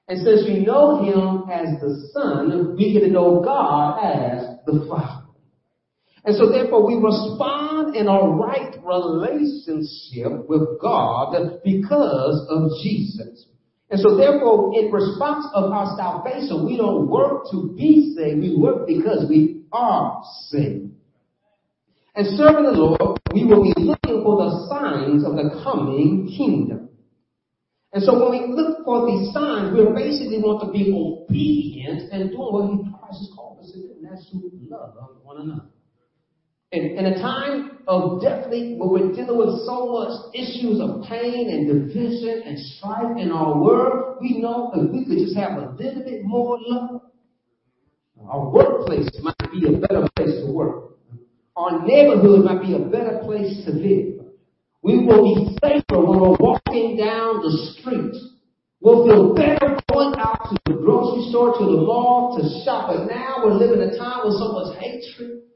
And 0.09 0.25
since 0.25 0.45
we 0.49 0.65
know 0.65 1.03
Him 1.03 1.51
as 1.51 1.81
the 1.81 2.09
Son, 2.13 2.75
we 2.77 2.95
get 2.95 3.01
to 3.01 3.11
know 3.11 3.43
God 3.43 3.99
as 4.03 4.57
the 4.67 4.87
Father. 4.89 5.27
And 6.25 6.37
so 6.37 6.51
therefore 6.51 6.87
we 6.87 6.95
respond 6.95 7.95
in 7.97 8.07
a 8.07 8.21
right 8.21 8.75
relationship 8.83 10.49
with 10.49 10.81
God 10.81 11.61
because 11.65 12.47
of 12.51 12.71
Jesus. 12.83 13.47
And 13.91 14.01
so 14.01 14.17
therefore 14.17 14.73
in 14.79 14.93
response 14.93 15.47
of 15.55 15.73
our 15.73 15.97
salvation, 15.97 16.67
we 16.67 16.77
don't 16.77 17.09
work 17.09 17.51
to 17.51 17.75
be 17.77 18.15
saved, 18.17 18.41
we 18.41 18.57
work 18.57 18.87
because 18.87 19.27
we 19.29 19.65
are 19.73 20.23
saved. 20.49 20.93
And 22.15 22.27
serving 22.37 22.65
the 22.65 22.73
Lord, 22.73 23.21
we 23.33 23.45
will 23.45 23.63
be 23.63 23.73
looking 23.77 24.23
for 24.25 24.37
the 24.45 24.67
signs 24.69 25.25
of 25.25 25.37
the 25.37 25.61
coming 25.63 26.27
kingdom. 26.37 26.89
And 27.93 28.03
so 28.03 28.19
when 28.19 28.31
we 28.33 28.55
look 28.55 28.85
for 28.85 29.07
these 29.07 29.33
signs, 29.33 29.73
we 29.73 29.87
basically 29.95 30.39
want 30.39 30.61
to 30.67 30.73
be 30.73 30.93
obedient 30.93 32.13
and 32.13 32.31
doing 32.31 32.85
what 32.85 33.01
Christ 33.01 33.21
has 33.21 33.31
called 33.35 33.61
us 33.61 33.73
to 33.73 33.79
do, 33.79 33.95
and 33.97 34.05
that's 34.05 34.29
to 34.31 34.37
love 34.69 35.17
one 35.23 35.41
another. 35.41 35.71
In, 36.71 36.99
in 36.99 37.07
a 37.07 37.19
time 37.19 37.79
of 37.89 38.21
definitely 38.21 38.77
where 38.77 38.91
we're 38.91 39.13
dealing 39.15 39.39
with 39.39 39.65
so 39.65 39.89
much 39.89 40.35
issues 40.35 40.81
of 40.83 41.03
pain 41.09 41.49
and 41.49 41.67
division 41.67 42.43
and 42.45 42.59
strife 42.59 43.17
in 43.17 43.33
our 43.33 43.59
world, 43.59 44.19
we 44.21 44.39
know 44.39 44.71
if 44.75 44.93
we 44.93 45.07
could 45.07 45.17
just 45.17 45.35
have 45.35 45.57
a 45.57 45.71
little 45.79 46.05
bit 46.05 46.25
more 46.25 46.59
love, 46.61 47.01
our 48.29 48.51
workplace 48.51 49.09
might 49.23 49.51
be 49.51 49.67
a 49.67 49.79
better 49.79 50.07
place 50.15 50.45
to 50.45 50.53
work. 50.53 50.99
Our 51.57 51.87
neighborhood 51.87 52.45
might 52.45 52.61
be 52.61 52.75
a 52.75 52.81
better 52.81 53.21
place 53.25 53.65
to 53.65 53.71
live. 53.71 54.27
We 54.83 55.07
will 55.07 55.25
be 55.25 55.57
safer 55.63 55.99
when 56.05 56.21
we're 56.21 56.37
walking 56.37 56.99
down 56.99 57.41
the 57.41 57.73
street. 57.73 58.15
We'll 58.81 59.07
feel 59.07 59.35
better 59.35 59.81
going 59.91 60.15
out 60.19 60.51
to 60.51 60.59
the 60.67 60.79
grocery 60.79 61.31
store, 61.31 61.59
to 61.59 61.65
the 61.65 61.81
mall, 61.81 62.37
to 62.37 62.65
shop. 62.65 62.89
But 62.89 63.07
now 63.07 63.43
we're 63.43 63.55
living 63.55 63.81
in 63.81 63.89
a 63.89 63.99
time 63.99 64.27
with 64.27 64.37
so 64.37 64.53
much 64.53 64.79
hatred 64.79 65.48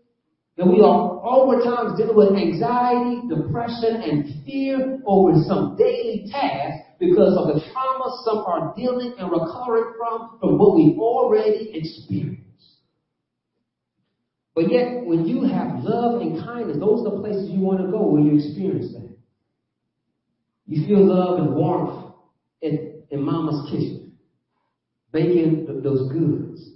that 0.57 0.67
we 0.67 0.81
are 0.81 1.21
over 1.25 1.63
times 1.63 1.99
dealing 1.99 2.17
with 2.17 2.37
anxiety, 2.37 3.23
depression, 3.29 4.03
and 4.03 4.45
fear 4.45 5.01
over 5.07 5.33
some 5.47 5.77
daily 5.77 6.27
task 6.31 6.85
because 7.01 7.35
of 7.37 7.49
the 7.49 7.61
trauma 7.73 8.21
some 8.25 8.39
are 8.47 8.75
dealing 8.77 9.15
and 9.19 9.31
recovering 9.31 9.95
from 9.97 10.39
from 10.39 10.59
what 10.59 10.77
we've 10.77 10.99
already 10.99 11.71
experienced. 11.75 12.43
But 14.55 14.71
yet, 14.71 15.07
when 15.07 15.25
you 15.27 15.43
have 15.45 15.79
love 15.83 16.21
and 16.21 16.45
kindness, 16.45 16.77
those 16.79 17.07
are 17.07 17.17
the 17.17 17.21
places 17.21 17.49
you 17.51 17.61
want 17.61 17.81
to 17.81 17.91
go 17.91 18.07
where 18.07 18.21
you 18.21 18.37
experience 18.37 18.93
that. 18.93 19.17
You 20.67 20.87
feel 20.87 21.07
love 21.07 21.39
and 21.39 21.55
warmth 21.55 22.13
in, 22.61 23.03
in 23.11 23.23
mama's 23.23 23.71
kitchen, 23.71 24.13
baking 25.13 25.81
those 25.83 26.13
goods. 26.13 26.72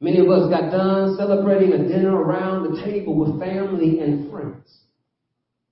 Many 0.00 0.18
of 0.18 0.28
us 0.28 0.50
got 0.50 0.70
done 0.70 1.16
celebrating 1.16 1.72
a 1.72 1.88
dinner 1.88 2.14
around 2.14 2.68
the 2.68 2.82
table 2.84 3.16
with 3.16 3.40
family 3.40 4.00
and 4.00 4.30
friends. 4.30 4.68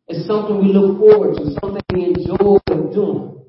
It's 0.09 0.27
something 0.27 0.65
we 0.65 0.73
look 0.73 0.99
forward 0.99 1.37
to, 1.37 1.53
something 1.61 1.83
we 1.93 2.05
enjoy 2.05 2.59
doing. 2.93 3.45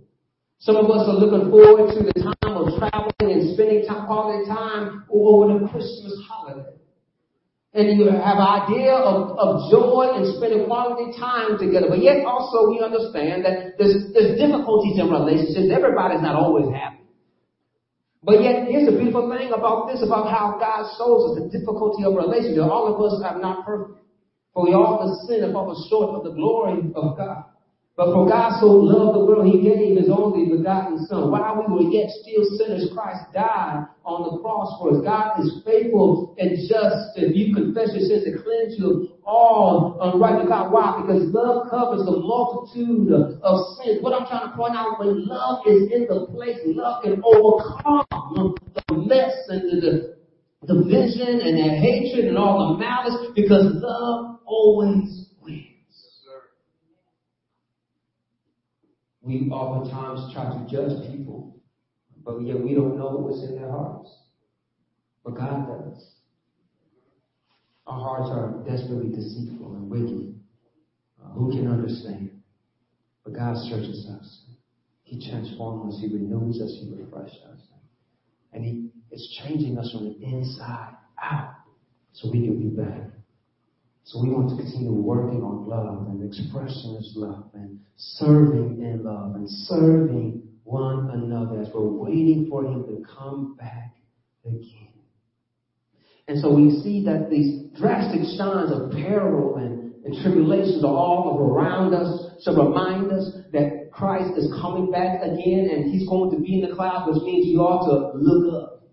Some 0.60 0.76
of 0.78 0.90
us 0.92 1.08
are 1.08 1.16
looking 1.16 1.52
forward 1.52 1.94
to 1.96 2.00
the 2.04 2.16
time 2.20 2.56
of 2.60 2.76
traveling 2.80 3.32
and 3.40 3.54
spending 3.54 3.86
time, 3.86 4.08
quality 4.08 4.48
time 4.48 5.06
over 5.12 5.60
the 5.60 5.68
Christmas 5.68 6.16
holiday. 6.28 6.76
And 7.74 8.00
you 8.00 8.08
have 8.08 8.40
an 8.40 8.50
idea 8.64 8.96
of, 8.96 9.38
of 9.38 9.72
joy 9.72 10.16
and 10.16 10.28
spending 10.36 10.66
quality 10.66 11.12
time 11.20 11.60
together. 11.60 11.88
But 11.88 12.00
yet 12.02 12.26
also 12.26 12.72
we 12.72 12.80
understand 12.80 13.44
that 13.44 13.78
there's, 13.78 14.12
there's 14.16 14.40
difficulties 14.40 15.00
in 15.00 15.12
relationships. 15.12 15.72
Everybody's 15.72 16.24
not 16.24 16.36
always 16.36 16.72
happy. 16.72 17.05
But 18.26 18.42
yet, 18.42 18.66
here's 18.68 18.90
the 18.90 18.98
beautiful 18.98 19.30
thing 19.30 19.54
about 19.54 19.86
this, 19.86 20.02
about 20.02 20.34
how 20.34 20.58
God 20.58 20.90
shows 20.98 21.30
us 21.30 21.34
the 21.38 21.46
difficulty 21.54 22.04
of 22.04 22.18
relationship. 22.18 22.66
All 22.66 22.90
of 22.90 22.98
us 22.98 23.22
are 23.22 23.40
not 23.40 23.66
perfect. 23.66 24.02
For 24.54 24.66
we 24.66 24.74
all 24.74 24.98
have 25.06 25.14
sinned 25.28 25.44
and 25.44 25.54
fall 25.54 25.70
short 25.90 26.18
of 26.18 26.24
the 26.24 26.32
glory 26.32 26.82
of 26.96 27.18
God. 27.18 27.44
But 27.96 28.12
for 28.12 28.28
God 28.28 28.60
so 28.60 28.68
loved 28.68 29.16
the 29.16 29.24
world, 29.24 29.48
he 29.48 29.64
gave 29.64 29.96
his 29.96 30.12
only 30.12 30.52
begotten 30.52 31.00
son. 31.08 31.32
While 31.32 31.64
we 31.64 31.72
were 31.72 31.88
yet 31.96 32.12
still 32.12 32.44
sinners, 32.60 32.92
Christ 32.92 33.32
died 33.32 33.88
on 34.04 34.28
the 34.28 34.44
cross 34.44 34.76
for 34.76 34.92
us. 34.92 35.00
God 35.00 35.40
is 35.40 35.64
faithful 35.64 36.36
and 36.36 36.60
just. 36.68 37.16
If 37.16 37.32
you 37.32 37.56
confess 37.56 37.96
your 37.96 38.04
sins, 38.04 38.28
to 38.28 38.36
cleanse 38.44 38.76
you 38.76 39.16
of 39.16 39.24
all 39.24 39.96
unrighteousness. 40.04 40.52
God, 40.52 40.76
why? 40.76 41.00
Because 41.00 41.24
love 41.32 41.72
covers 41.72 42.04
the 42.04 42.20
multitude 42.20 43.16
of, 43.16 43.60
sins. 43.80 44.04
What 44.04 44.12
I'm 44.12 44.28
trying 44.28 44.52
to 44.52 44.58
point 44.60 44.76
out, 44.76 45.00
when 45.00 45.24
love 45.24 45.64
is 45.64 45.88
in 45.88 46.04
the 46.12 46.28
place, 46.36 46.60
love 46.68 47.00
can 47.00 47.24
overcome 47.24 48.60
the 48.76 48.84
mess 49.08 49.40
and 49.48 49.72
the 49.72 50.16
division 50.68 51.40
and 51.48 51.56
the 51.56 51.70
hatred 51.80 52.28
and 52.28 52.38
all 52.38 52.74
the 52.74 52.80
malice 52.84 53.32
because 53.36 53.72
love 53.80 54.40
always 54.46 55.25
We 59.26 59.50
oftentimes 59.50 60.32
try 60.34 60.46
to 60.54 60.68
judge 60.70 61.12
people, 61.12 61.58
but 62.24 62.42
yet 62.44 62.60
we 62.64 62.76
don't 62.76 62.96
know 62.96 63.10
what's 63.10 63.44
in 63.44 63.56
their 63.56 63.72
hearts. 63.72 64.16
But 65.24 65.36
God 65.36 65.68
does. 65.68 66.12
Our 67.88 68.00
hearts 68.00 68.30
are 68.32 68.64
desperately 68.70 69.10
deceitful 69.10 69.74
and 69.74 69.90
wicked. 69.90 70.40
Uh, 71.24 71.30
who 71.30 71.50
can 71.50 71.68
understand? 71.72 72.30
But 73.24 73.34
God 73.34 73.58
searches 73.58 74.08
us. 74.10 74.44
He 75.02 75.28
transforms 75.28 75.96
us. 75.96 76.02
He 76.02 76.08
renews 76.14 76.62
us. 76.62 76.78
He 76.80 76.94
refreshes 76.96 77.40
us. 77.52 77.62
And 78.54 78.64
He 78.64 78.92
is 79.12 79.42
changing 79.44 79.80
us 79.80 79.92
from 79.92 80.06
the 80.06 80.24
inside 80.24 80.94
out 81.22 81.56
so 82.14 82.30
we 82.32 82.46
can 82.46 82.60
be 82.60 82.76
better. 82.76 83.15
So 84.06 84.22
we 84.22 84.30
want 84.30 84.50
to 84.52 84.56
continue 84.56 84.94
working 84.94 85.42
on 85.42 85.66
love 85.68 86.06
and 86.10 86.22
expressing 86.22 87.02
love 87.16 87.50
and 87.56 87.80
serving 87.98 88.80
in 88.80 89.04
love 89.04 89.34
and 89.34 89.50
serving 89.50 90.44
one 90.64 91.10
another 91.12 91.62
as 91.62 91.70
we're 91.74 91.90
waiting 91.90 92.46
for 92.48 92.64
him 92.64 92.86
to 92.86 93.04
come 93.18 93.56
back 93.56 93.96
again. 94.46 94.94
And 96.28 96.40
so 96.40 96.54
we 96.54 96.82
see 96.84 97.04
that 97.06 97.32
these 97.32 97.66
drastic 97.80 98.22
signs 98.38 98.72
of 98.72 98.92
peril 98.92 99.58
and, 99.58 99.94
and 100.06 100.22
tribulations 100.22 100.84
are 100.84 100.94
all 100.94 101.40
around 101.42 101.96
us 101.96 102.44
to 102.44 102.52
remind 102.52 103.12
us 103.12 103.32
that 103.54 103.90
Christ 103.92 104.38
is 104.38 104.54
coming 104.62 104.92
back 104.92 105.22
again 105.24 105.70
and 105.74 105.92
he's 105.92 106.08
going 106.08 106.30
to 106.30 106.38
be 106.38 106.62
in 106.62 106.70
the 106.70 106.76
clouds, 106.76 107.10
which 107.12 107.24
means 107.24 107.48
you 107.48 107.62
ought 107.62 107.90
to 107.90 108.18
look 108.20 108.54
up. 108.54 108.85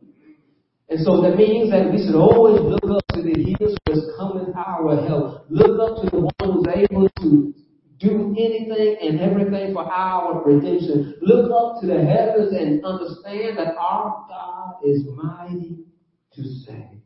And 0.92 1.00
so 1.06 1.22
that 1.22 1.38
means 1.38 1.70
that 1.70 1.90
we 1.90 2.04
should 2.04 2.14
always 2.14 2.60
look 2.60 2.84
up 2.84 3.00
to 3.16 3.22
the 3.22 3.32
hills 3.32 3.78
where 3.86 3.96
is 3.96 4.04
coming 4.18 4.52
our 4.52 5.08
help. 5.08 5.46
Look 5.48 5.80
up 5.80 6.04
to 6.04 6.10
the 6.10 6.20
one 6.20 6.36
who's 6.44 6.68
able 6.68 7.08
to 7.08 7.54
do 7.96 8.36
anything 8.36 8.98
and 9.00 9.18
everything 9.18 9.72
for 9.72 9.90
our 9.90 10.44
redemption. 10.44 11.16
Look 11.22 11.50
up 11.50 11.80
to 11.80 11.86
the 11.86 12.04
heavens 12.04 12.52
and 12.52 12.84
understand 12.84 13.56
that 13.56 13.74
our 13.80 14.26
God 14.28 14.84
is 14.84 15.00
mighty 15.16 15.78
to 16.34 16.42
save. 16.66 17.00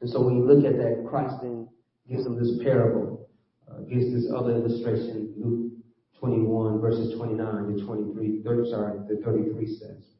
And 0.00 0.10
so 0.10 0.20
when 0.22 0.38
you 0.38 0.44
look 0.44 0.64
at 0.64 0.76
that, 0.78 1.06
Christ 1.08 1.36
then 1.42 1.68
gives 2.10 2.24
them 2.24 2.36
this 2.36 2.58
parable, 2.64 3.30
uh, 3.70 3.82
gives 3.82 4.12
this 4.12 4.32
other 4.34 4.50
illustration, 4.56 5.32
Luke 5.38 5.70
21 6.18 6.80
verses 6.80 7.14
29 7.16 7.76
to 7.76 7.86
23, 7.86 8.42
30, 8.42 8.68
sorry, 8.68 8.98
the 9.08 9.22
33 9.24 9.76
says. 9.78 10.11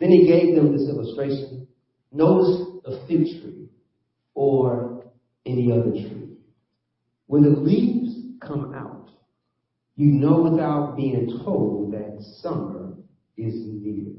Then 0.00 0.10
he 0.10 0.26
gave 0.26 0.56
them 0.56 0.72
this 0.72 0.88
illustration. 0.88 1.68
Notice 2.10 2.62
a 2.86 3.06
fig 3.06 3.24
tree 3.40 3.68
or 4.34 5.04
any 5.46 5.70
other 5.70 5.90
tree. 5.90 6.38
When 7.26 7.42
the 7.42 7.50
leaves 7.50 8.16
come 8.40 8.74
out, 8.74 9.10
you 9.96 10.06
know 10.06 10.40
without 10.40 10.96
being 10.96 11.40
told 11.44 11.92
that 11.92 12.22
summer 12.42 12.94
is 13.36 13.54
near. 13.66 14.14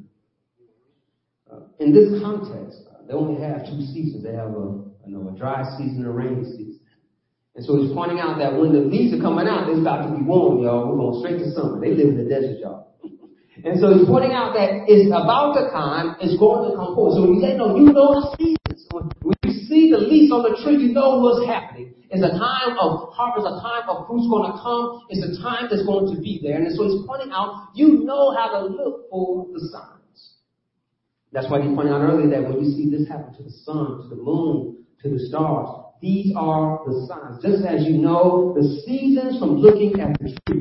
Uh, 1.52 1.66
in 1.80 1.92
this 1.92 2.22
context, 2.22 2.84
uh, 2.90 3.06
they 3.08 3.14
only 3.14 3.42
have 3.42 3.66
two 3.66 3.82
seasons. 3.82 4.24
They 4.24 4.34
have 4.34 4.50
a, 4.50 4.86
you 5.06 5.18
know, 5.18 5.34
a 5.34 5.38
dry 5.38 5.64
season 5.78 5.98
and 5.98 6.08
a 6.08 6.12
rainy 6.12 6.46
season. 6.46 6.80
And 7.56 7.66
so 7.66 7.82
he's 7.82 7.92
pointing 7.92 8.20
out 8.20 8.38
that 8.38 8.54
when 8.58 8.72
the 8.72 8.80
leaves 8.80 9.14
are 9.14 9.22
coming 9.22 9.48
out, 9.48 9.70
it's 9.70 9.82
about 9.82 10.08
to 10.08 10.16
be 10.16 10.24
warm, 10.24 10.64
y'all. 10.64 10.88
We're 10.88 10.98
going 10.98 11.20
straight 11.20 11.44
to 11.44 11.52
summer. 11.52 11.82
They 11.82 11.94
live 11.94 12.10
in 12.10 12.18
the 12.18 12.30
desert, 12.30 12.60
y'all. 12.60 12.91
And 13.60 13.80
so 13.80 13.92
he's 13.94 14.08
pointing 14.08 14.32
out 14.32 14.56
that 14.56 14.88
it's 14.88 15.12
about 15.12 15.60
the 15.60 15.68
time 15.76 16.16
it's 16.24 16.40
going 16.40 16.72
to 16.72 16.78
come 16.80 16.96
forward. 16.96 17.20
So 17.20 17.28
you 17.28 17.44
say, 17.44 17.60
no, 17.60 17.76
you 17.76 17.92
know 17.92 18.16
the 18.16 18.26
seasons. 18.40 18.88
When 18.96 19.36
you 19.44 19.54
see 19.68 19.92
the 19.92 20.00
leaves 20.00 20.32
on 20.32 20.48
the 20.48 20.56
tree, 20.64 20.80
you 20.80 20.96
know 20.96 21.20
what's 21.20 21.44
happening. 21.46 21.94
It's 22.10 22.24
a 22.24 22.32
time 22.32 22.80
of 22.80 23.12
harvest, 23.12 23.48
a 23.48 23.60
time 23.60 23.88
of 23.92 24.08
fruit's 24.08 24.28
going 24.32 24.52
to 24.52 24.56
come. 24.60 25.04
It's 25.12 25.24
a 25.24 25.36
time 25.44 25.68
that's 25.68 25.84
going 25.84 26.16
to 26.16 26.20
be 26.20 26.40
there. 26.44 26.64
And 26.64 26.72
so 26.76 26.88
he's 26.88 27.04
pointing 27.08 27.32
out, 27.32 27.72
you 27.76 28.04
know 28.04 28.36
how 28.36 28.56
to 28.56 28.72
look 28.72 29.10
for 29.12 29.48
the 29.52 29.60
signs. 29.72 30.36
That's 31.32 31.50
why 31.52 31.62
he 31.62 31.68
pointed 31.76 31.94
out 31.94 32.02
earlier 32.02 32.32
that 32.32 32.44
when 32.48 32.64
you 32.64 32.72
see 32.72 32.90
this 32.92 33.08
happen 33.08 33.36
to 33.36 33.44
the 33.44 33.52
sun, 33.52 34.04
to 34.04 34.16
the 34.16 34.20
moon, 34.20 34.84
to 35.04 35.10
the 35.10 35.20
stars, 35.28 35.92
these 36.02 36.34
are 36.36 36.80
the 36.88 37.08
signs. 37.08 37.44
Just 37.44 37.64
as 37.64 37.86
you 37.86 37.98
know 38.00 38.56
the 38.56 38.64
seasons 38.86 39.40
from 39.40 39.60
looking 39.60 40.00
at 40.00 40.18
the 40.20 40.36
trees. 40.48 40.61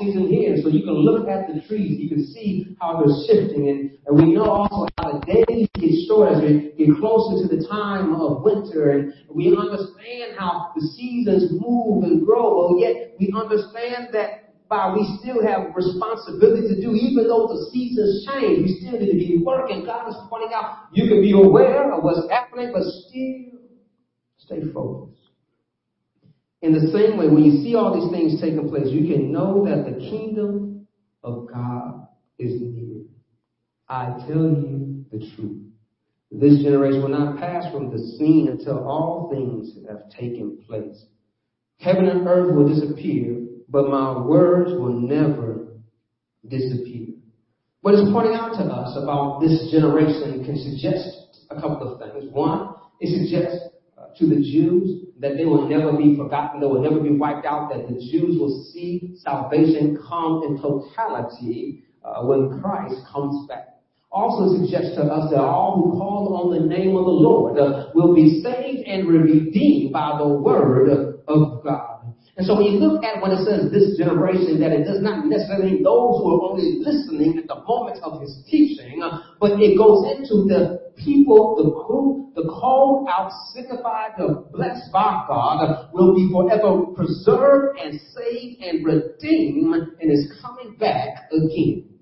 Season 0.00 0.26
here, 0.28 0.56
so 0.62 0.68
you 0.68 0.82
can 0.82 0.94
look 0.94 1.28
at 1.28 1.48
the 1.48 1.60
trees. 1.66 2.00
You 2.00 2.08
can 2.08 2.26
see 2.26 2.76
how 2.80 3.02
they're 3.02 3.14
shifting. 3.26 3.68
And, 3.68 3.98
and 4.06 4.14
we 4.16 4.34
know 4.34 4.44
also 4.44 4.88
how 4.98 5.18
the 5.18 5.24
days 5.26 5.68
get 5.74 5.92
short 6.06 6.32
as 6.32 6.42
we 6.42 6.72
get 6.76 6.96
closer 6.98 7.42
to 7.42 7.56
the 7.56 7.66
time 7.68 8.14
of 8.14 8.42
winter. 8.42 8.90
And 8.90 9.14
we 9.28 9.56
understand 9.56 10.36
how 10.38 10.72
the 10.74 10.82
seasons 10.96 11.52
move 11.60 12.04
and 12.04 12.24
grow. 12.24 12.72
But 12.72 12.80
yet 12.80 13.16
we 13.18 13.32
understand 13.34 14.08
that 14.12 14.68
by 14.68 14.94
we 14.94 15.04
still 15.20 15.44
have 15.44 15.74
responsibility 15.76 16.74
to 16.74 16.80
do, 16.80 16.96
even 16.96 17.28
though 17.28 17.48
the 17.48 17.68
seasons 17.70 18.26
change, 18.26 18.64
we 18.64 18.80
still 18.80 18.98
need 18.98 19.12
to 19.12 19.18
be 19.18 19.42
working. 19.44 19.84
God 19.84 20.08
is 20.08 20.16
pointing 20.30 20.52
out 20.54 20.88
you 20.92 21.08
can 21.08 21.20
be 21.20 21.32
aware 21.32 21.92
of 21.92 22.02
what's 22.02 22.28
happening, 22.30 22.72
but 22.72 22.82
still 22.82 23.54
Stay 24.44 24.60
focused. 24.74 25.13
In 26.64 26.72
the 26.72 26.90
same 26.92 27.18
way, 27.18 27.28
when 27.28 27.44
you 27.44 27.62
see 27.62 27.74
all 27.74 27.92
these 27.92 28.10
things 28.10 28.40
taking 28.40 28.70
place, 28.70 28.86
you 28.88 29.06
can 29.06 29.30
know 29.30 29.66
that 29.66 29.84
the 29.84 29.98
kingdom 29.98 30.86
of 31.22 31.46
God 31.52 32.08
is 32.38 32.54
near. 32.58 33.02
I 33.86 34.14
tell 34.26 34.48
you 34.48 35.04
the 35.12 35.18
truth. 35.36 35.60
This 36.30 36.62
generation 36.62 37.02
will 37.02 37.10
not 37.10 37.38
pass 37.38 37.70
from 37.70 37.90
the 37.90 37.98
scene 37.98 38.48
until 38.48 38.78
all 38.88 39.28
things 39.30 39.76
have 39.86 40.08
taken 40.08 40.56
place. 40.66 41.04
Heaven 41.80 42.06
and 42.06 42.26
earth 42.26 42.54
will 42.54 42.66
disappear, 42.66 43.44
but 43.68 43.90
my 43.90 44.18
words 44.22 44.70
will 44.70 44.98
never 44.98 45.66
disappear. 46.48 47.08
What 47.82 47.92
it's 47.92 48.10
pointing 48.10 48.36
out 48.36 48.54
to 48.54 48.64
us 48.64 48.96
about 48.96 49.40
this 49.42 49.70
generation 49.70 50.42
can 50.46 50.56
suggest 50.56 51.44
a 51.50 51.60
couple 51.60 51.92
of 51.92 52.00
things. 52.00 52.32
One, 52.32 52.74
it 53.00 53.28
suggests 53.28 53.68
to 54.18 54.26
the 54.26 54.36
Jews 54.36 55.06
that 55.20 55.36
they 55.36 55.44
will 55.44 55.68
never 55.68 55.96
be 55.96 56.16
forgotten, 56.16 56.60
they 56.60 56.66
will 56.66 56.82
never 56.82 57.00
be 57.00 57.10
wiped 57.10 57.46
out, 57.46 57.70
that 57.70 57.88
the 57.88 57.94
Jews 57.94 58.38
will 58.38 58.64
see 58.72 59.16
salvation 59.16 59.98
come 60.08 60.42
in 60.46 60.60
totality 60.60 61.84
uh, 62.04 62.22
when 62.22 62.60
Christ 62.60 62.96
comes 63.10 63.48
back. 63.48 63.78
also 64.10 64.56
suggests 64.56 64.94
to 64.96 65.02
us 65.02 65.30
that 65.30 65.40
all 65.40 65.76
who 65.76 65.98
call 65.98 66.36
on 66.44 66.54
the 66.54 66.66
name 66.66 66.96
of 66.96 67.04
the 67.04 67.10
Lord 67.10 67.58
uh, 67.58 67.90
will 67.94 68.14
be 68.14 68.42
saved 68.42 68.86
and 68.86 69.08
redeemed 69.08 69.92
by 69.92 70.18
the 70.18 70.28
word. 70.28 71.13
And 72.36 72.44
so 72.46 72.56
when 72.56 72.64
you 72.64 72.78
look 72.82 73.04
at 73.04 73.22
what 73.22 73.30
it 73.30 73.46
says, 73.46 73.70
this 73.70 73.96
generation, 73.96 74.58
that 74.58 74.72
it 74.72 74.82
does 74.82 75.00
not 75.00 75.26
necessarily 75.26 75.78
mean 75.78 75.82
those 75.84 76.18
who 76.18 76.34
are 76.34 76.50
only 76.50 76.82
listening 76.82 77.38
at 77.38 77.46
the 77.46 77.62
moment 77.62 78.02
of 78.02 78.20
his 78.20 78.42
teaching, 78.50 79.00
but 79.38 79.52
it 79.62 79.78
goes 79.78 80.10
into 80.10 80.42
the 80.50 80.90
people, 80.96 81.54
the 81.62 81.70
group, 81.70 82.34
the 82.34 82.42
called 82.50 83.06
out, 83.08 83.30
signified, 83.52 84.12
the 84.18 84.44
blessed 84.52 84.90
by 84.92 85.24
God, 85.28 85.90
will 85.92 86.14
be 86.14 86.28
forever 86.32 86.86
preserved 86.96 87.78
and 87.78 88.00
saved 88.00 88.60
and 88.62 88.84
redeemed 88.84 89.74
and 90.00 90.10
is 90.10 90.32
coming 90.42 90.74
back 90.76 91.30
again. 91.30 91.93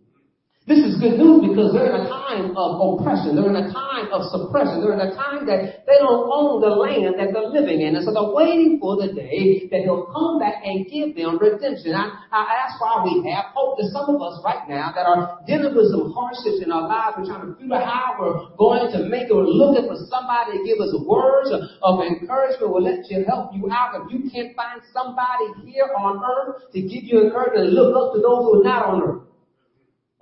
This 0.62 0.79
is 0.79 0.94
good 1.03 1.18
news 1.18 1.42
because 1.42 1.75
they're 1.75 1.90
in 1.90 2.07
a 2.07 2.07
time 2.07 2.55
of 2.55 2.79
oppression. 2.79 3.35
They're 3.35 3.51
in 3.51 3.59
a 3.59 3.66
time 3.75 4.14
of 4.14 4.31
suppression. 4.31 4.79
They're 4.79 4.94
in 4.94 5.03
a 5.03 5.11
time 5.11 5.42
that 5.51 5.83
they 5.90 5.98
don't 5.98 6.31
own 6.31 6.62
the 6.62 6.70
land 6.70 7.18
that 7.18 7.35
they're 7.35 7.51
living 7.51 7.83
in. 7.83 7.98
And 7.98 8.07
so 8.07 8.14
they're 8.14 8.31
waiting 8.31 8.79
for 8.79 8.94
the 8.94 9.11
day 9.11 9.66
that 9.75 9.83
he'll 9.83 10.07
come 10.14 10.38
back 10.38 10.62
and 10.62 10.87
give 10.87 11.18
them 11.18 11.42
redemption. 11.42 11.98
I, 11.98 12.14
I 12.31 12.62
ask 12.62 12.79
why 12.79 13.03
we 13.03 13.27
have 13.27 13.51
hope. 13.51 13.75
There's 13.75 13.90
some 13.90 14.07
of 14.14 14.22
us 14.22 14.38
right 14.46 14.62
now 14.70 14.94
that 14.94 15.03
are 15.03 15.42
dealing 15.51 15.75
with 15.75 15.90
some 15.90 16.14
hardships 16.14 16.62
in 16.62 16.70
our 16.70 16.87
lives. 16.87 17.18
We're 17.18 17.27
trying 17.27 17.42
to 17.42 17.59
figure 17.59 17.83
out 17.83 17.90
how 17.90 18.07
we're 18.22 18.55
going 18.55 18.87
to 18.94 19.11
make 19.11 19.27
it. 19.27 19.35
We're 19.35 19.51
looking 19.51 19.90
for 19.90 19.98
somebody 20.07 20.55
to 20.55 20.61
give 20.62 20.79
us 20.79 20.94
words 21.03 21.51
of 21.51 22.07
encouragement. 22.07 22.70
We'll 22.70 22.87
let 22.87 23.11
you 23.11 23.27
help 23.27 23.51
you 23.51 23.66
out. 23.75 23.98
If 23.98 24.14
you 24.14 24.31
can't 24.31 24.55
find 24.55 24.79
somebody 24.94 25.59
here 25.66 25.90
on 25.90 26.22
earth 26.22 26.70
to 26.70 26.79
give 26.79 27.03
you 27.03 27.27
encouragement, 27.27 27.75
look 27.75 27.98
up 27.98 28.14
to 28.14 28.22
those 28.22 28.46
who 28.46 28.62
are 28.62 28.66
not 28.70 28.87
on 28.87 29.03
earth 29.03 29.27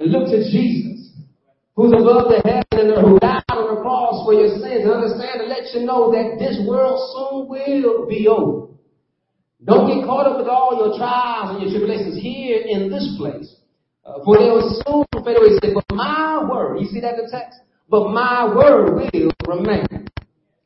and 0.00 0.10
look 0.10 0.32
to 0.32 0.40
Jesus, 0.50 1.12
who's 1.76 1.92
above 1.92 2.32
the 2.32 2.40
heaven 2.40 2.96
and 2.96 3.06
who 3.06 3.20
died 3.20 3.44
on 3.52 3.76
the 3.76 3.80
cross 3.82 4.24
for 4.24 4.32
your 4.32 4.48
sins, 4.56 4.88
and 4.88 4.90
understand 4.90 5.44
and 5.44 5.48
let 5.52 5.68
you 5.76 5.84
know 5.84 6.10
that 6.10 6.40
this 6.40 6.56
world 6.66 6.96
soon 7.12 7.46
will 7.46 8.08
be 8.08 8.26
over. 8.26 8.72
Don't 9.62 9.92
get 9.92 10.08
caught 10.08 10.26
up 10.26 10.38
with 10.38 10.48
all 10.48 10.80
your 10.80 10.96
trials 10.96 11.52
and 11.52 11.60
your 11.60 11.70
tribulations 11.78 12.16
here 12.16 12.64
in 12.64 12.90
this 12.90 13.14
place. 13.20 13.60
Uh, 14.02 14.24
for 14.24 14.38
they 14.38 14.48
will 14.48 14.64
soon 14.80 15.04
fade 15.22 15.36
away. 15.36 15.52
Say, 15.60 15.74
but 15.74 15.84
my 15.94 16.48
word, 16.48 16.80
you 16.80 16.88
see 16.88 17.00
that 17.00 17.20
in 17.20 17.26
the 17.26 17.30
text? 17.30 17.60
But 17.90 18.08
my 18.08 18.48
word 18.48 18.94
will 18.96 19.30
remain. 19.46 20.08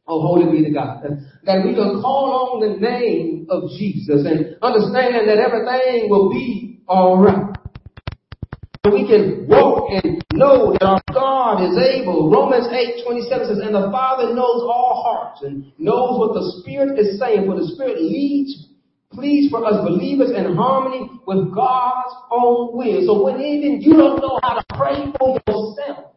Oh, 0.07 0.23
holy 0.23 0.47
be 0.53 0.65
to 0.65 0.71
God. 0.71 1.03
That 1.43 1.65
we 1.65 1.75
can 1.75 2.01
call 2.01 2.55
on 2.55 2.61
the 2.61 2.79
name 2.79 3.47
of 3.51 3.65
Jesus 3.77 4.23
and 4.25 4.55
understand 4.63 5.27
that 5.27 5.39
everything 5.43 6.09
will 6.09 6.31
be 6.31 6.79
alright 6.87 7.57
we 8.93 9.09
can 9.09 9.47
walk 9.49 9.89
and 9.89 10.21
know 10.35 10.73
that 10.73 10.85
our 10.85 11.01
God 11.13 11.65
is 11.65 11.77
able. 11.79 12.31
Romans 12.31 12.69
8, 12.69 13.05
27 13.07 13.49
says, 13.49 13.59
And 13.65 13.75
the 13.75 13.89
Father 13.91 14.35
knows 14.35 14.61
all 14.61 15.01
hearts 15.01 15.43
and 15.43 15.73
knows 15.79 16.19
what 16.19 16.35
the 16.35 16.45
Spirit 16.61 16.99
is 16.99 17.19
saying, 17.19 17.47
for 17.47 17.57
the 17.57 17.67
Spirit 17.73 18.03
leads, 18.03 18.69
please 19.11 19.51
for 19.51 19.65
us 19.65 19.81
believers 19.89 20.33
in 20.37 20.55
harmony 20.55 21.09
with 21.27 21.55
God's 21.55 22.15
own 22.31 22.77
will. 22.77 23.01
So 23.07 23.25
when 23.25 23.41
even 23.41 23.81
you 23.81 23.97
don't 23.97 24.21
know 24.21 24.39
how 24.43 24.61
to 24.61 24.65
pray 24.77 25.09
for 25.19 25.41
yourself, 25.49 26.13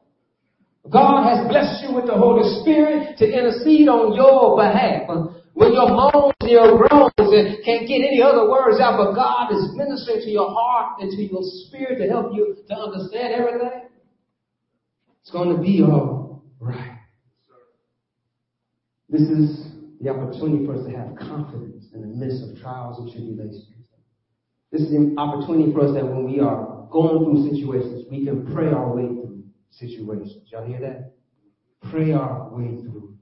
God 0.91 1.23
has 1.23 1.47
blessed 1.47 1.83
you 1.83 1.95
with 1.95 2.07
the 2.07 2.15
Holy 2.15 2.43
Spirit 2.61 3.17
to 3.19 3.25
intercede 3.25 3.87
on 3.87 4.15
your 4.15 4.55
behalf. 4.55 5.07
When 5.57 5.73
your 5.73 5.89
moans 5.89 6.35
and 6.41 6.51
your 6.51 6.77
groans 6.77 7.11
and 7.17 7.65
can't 7.65 7.87
get 7.87 8.05
any 8.05 8.21
other 8.21 8.47
words 8.47 8.79
out, 8.79 8.95
but 8.95 9.15
God 9.15 9.51
is 9.51 9.73
ministering 9.73 10.21
to 10.21 10.29
your 10.29 10.51
heart 10.51 10.99
and 10.99 11.09
to 11.09 11.23
your 11.23 11.41
spirit 11.41 11.97
to 11.97 12.07
help 12.07 12.31
you 12.31 12.57
to 12.67 12.75
understand 12.75 13.33
everything, 13.33 13.89
it's 15.19 15.31
going 15.31 15.55
to 15.55 15.59
be 15.59 15.81
all 15.81 16.43
right. 16.59 16.99
This 19.09 19.21
is 19.21 19.71
the 19.99 20.09
opportunity 20.09 20.63
for 20.63 20.75
us 20.75 20.85
to 20.85 20.95
have 20.95 21.15
confidence 21.17 21.85
in 21.91 22.01
the 22.01 22.07
midst 22.07 22.43
of 22.43 22.61
trials 22.61 22.99
and 22.99 23.11
tribulations. 23.11 23.73
This 24.71 24.81
is 24.81 24.91
the 24.91 25.15
opportunity 25.17 25.73
for 25.73 25.87
us 25.87 25.95
that 25.95 26.05
when 26.05 26.31
we 26.31 26.39
are 26.39 26.87
going 26.91 27.25
through 27.25 27.49
situations, 27.49 28.05
we 28.11 28.25
can 28.25 28.45
pray 28.53 28.67
our 28.67 28.95
way 28.95 29.07
through 29.07 29.43
situations. 29.71 30.37
Y'all 30.51 30.67
hear 30.67 30.81
that? 30.81 31.13
Pray 31.89 32.11
our 32.11 32.47
way 32.53 32.79
through. 32.83 33.16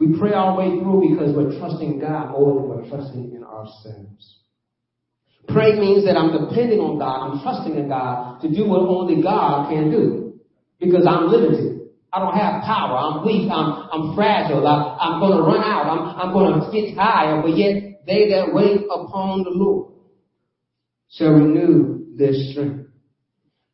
We 0.00 0.18
pray 0.18 0.32
our 0.32 0.56
way 0.56 0.80
through 0.80 1.10
because 1.10 1.36
we're 1.36 1.58
trusting 1.58 2.00
God 2.00 2.30
more 2.32 2.54
than 2.54 2.68
we're 2.68 2.88
trusting 2.88 3.34
in 3.34 3.44
ourselves. 3.44 4.38
Pray 5.46 5.78
means 5.78 6.06
that 6.06 6.16
I'm 6.16 6.32
depending 6.32 6.80
on 6.80 6.98
God, 6.98 7.28
I'm 7.28 7.42
trusting 7.42 7.76
in 7.76 7.88
God 7.88 8.40
to 8.40 8.48
do 8.48 8.66
what 8.66 8.80
only 8.80 9.22
God 9.22 9.68
can 9.68 9.90
do. 9.90 10.40
Because 10.80 11.06
I'm 11.06 11.28
limited. 11.28 11.90
I 12.12 12.18
don't 12.18 12.34
have 12.34 12.62
power. 12.64 12.96
I'm 12.96 13.26
weak. 13.26 13.50
I'm, 13.52 13.88
I'm 13.92 14.16
fragile. 14.16 14.66
I, 14.66 14.96
I'm 14.98 15.20
going 15.20 15.36
to 15.36 15.44
run 15.44 15.60
out. 15.62 15.84
I'm, 15.86 16.02
I'm 16.16 16.32
going 16.32 16.58
to 16.58 16.72
get 16.72 16.96
tired. 16.96 17.42
But 17.42 17.58
yet, 17.58 18.06
they 18.06 18.30
that 18.30 18.54
wait 18.54 18.86
upon 18.90 19.44
the 19.44 19.50
Lord 19.50 19.92
shall 21.10 21.32
renew 21.32 22.16
their 22.16 22.32
strength. 22.32 22.88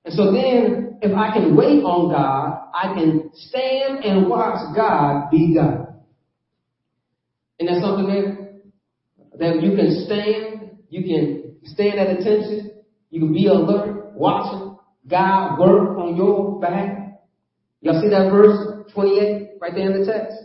And 0.05 0.15
so 0.15 0.33
then, 0.33 0.99
if 1.03 1.17
I 1.17 1.33
can 1.33 1.55
wait 1.55 1.85
on 1.85 2.11
God, 2.11 2.69
I 2.75 2.95
can 2.95 3.31
stand 3.33 4.05
and 4.05 4.29
watch 4.29 4.75
God 4.75 5.31
be 5.31 5.55
God. 5.55 5.86
And 7.67 7.75
that's 7.75 7.85
something 7.85 8.07
there 8.07 8.61
that 9.39 9.61
you 9.61 9.75
can 9.75 10.05
stand, 10.07 10.79
you 10.89 11.03
can 11.03 11.57
stand 11.65 11.99
at 11.99 12.11
attention, 12.21 12.83
you 13.11 13.19
can 13.19 13.33
be 13.33 13.47
alert, 13.49 14.13
watching 14.15 14.79
God 15.09 15.59
work 15.59 15.99
on 15.99 16.15
your 16.15 16.61
behalf. 16.61 17.11
Y'all 17.81 18.01
see 18.01 18.09
that 18.11 18.31
verse 18.31 18.85
28 18.95 19.59
right 19.61 19.73
there 19.75 19.91
in 19.91 20.01
the 20.01 20.07
text? 20.07 20.37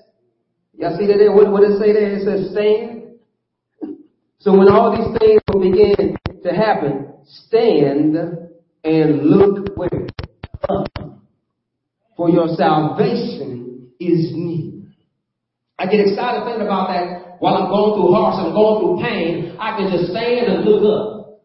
Y'all 0.77 0.97
see 0.97 1.05
that 1.05 1.17
there? 1.17 1.31
What, 1.31 1.51
what 1.51 1.61
does 1.61 1.75
it 1.75 1.79
say 1.79 1.93
there? 1.93 2.15
It 2.15 2.23
says 2.25 2.51
stand. 2.53 3.19
So 4.39 4.57
when 4.57 4.67
all 4.67 4.91
these 4.97 5.19
things 5.19 5.41
will 5.53 5.61
begin 5.61 6.17
to 6.43 6.49
happen, 6.49 7.13
stand 7.25 8.17
and 8.83 9.21
look 9.23 9.77
where? 9.77 10.07
For 12.17 12.29
your 12.31 12.47
salvation 12.55 13.91
is 13.99 14.31
near. 14.33 14.80
I 15.81 15.85
get 15.89 15.99
excited 15.99 16.45
thinking 16.45 16.61
about 16.61 16.93
that 16.93 17.41
while 17.41 17.57
I'm 17.57 17.73
going 17.73 17.97
through 17.97 18.13
hardship, 18.13 18.45
I'm 18.45 18.53
going 18.53 18.77
through 18.77 19.01
pain. 19.01 19.57
I 19.57 19.75
can 19.75 19.89
just 19.89 20.13
stand 20.13 20.45
and 20.45 20.61
look 20.63 20.85
up 20.85 21.41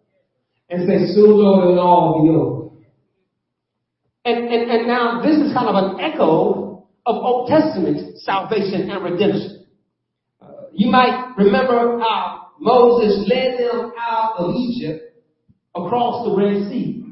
and 0.68 0.84
say, 0.84 1.08
soon 1.14 1.40
Lord, 1.40 1.72
it'll 1.72 1.80
all 1.80 2.20
be 2.20 2.28
over. 2.28 2.68
And, 4.26 4.52
and, 4.52 4.70
and 4.70 4.86
now 4.86 5.22
this 5.22 5.40
is 5.40 5.54
kind 5.54 5.72
of 5.72 5.76
an 5.80 6.00
echo 6.00 6.84
of 7.06 7.16
Old 7.16 7.48
Testament 7.48 8.18
salvation 8.18 8.90
and 8.90 9.02
redemption. 9.02 9.64
Uh, 10.42 10.68
you 10.74 10.90
might 10.90 11.32
remember 11.38 11.98
how 11.98 12.48
Moses 12.60 13.26
led 13.32 13.58
them 13.58 13.92
out 13.98 14.34
of 14.36 14.54
Egypt 14.54 15.16
across 15.74 16.28
the 16.28 16.36
Red 16.36 16.68
Sea. 16.68 17.06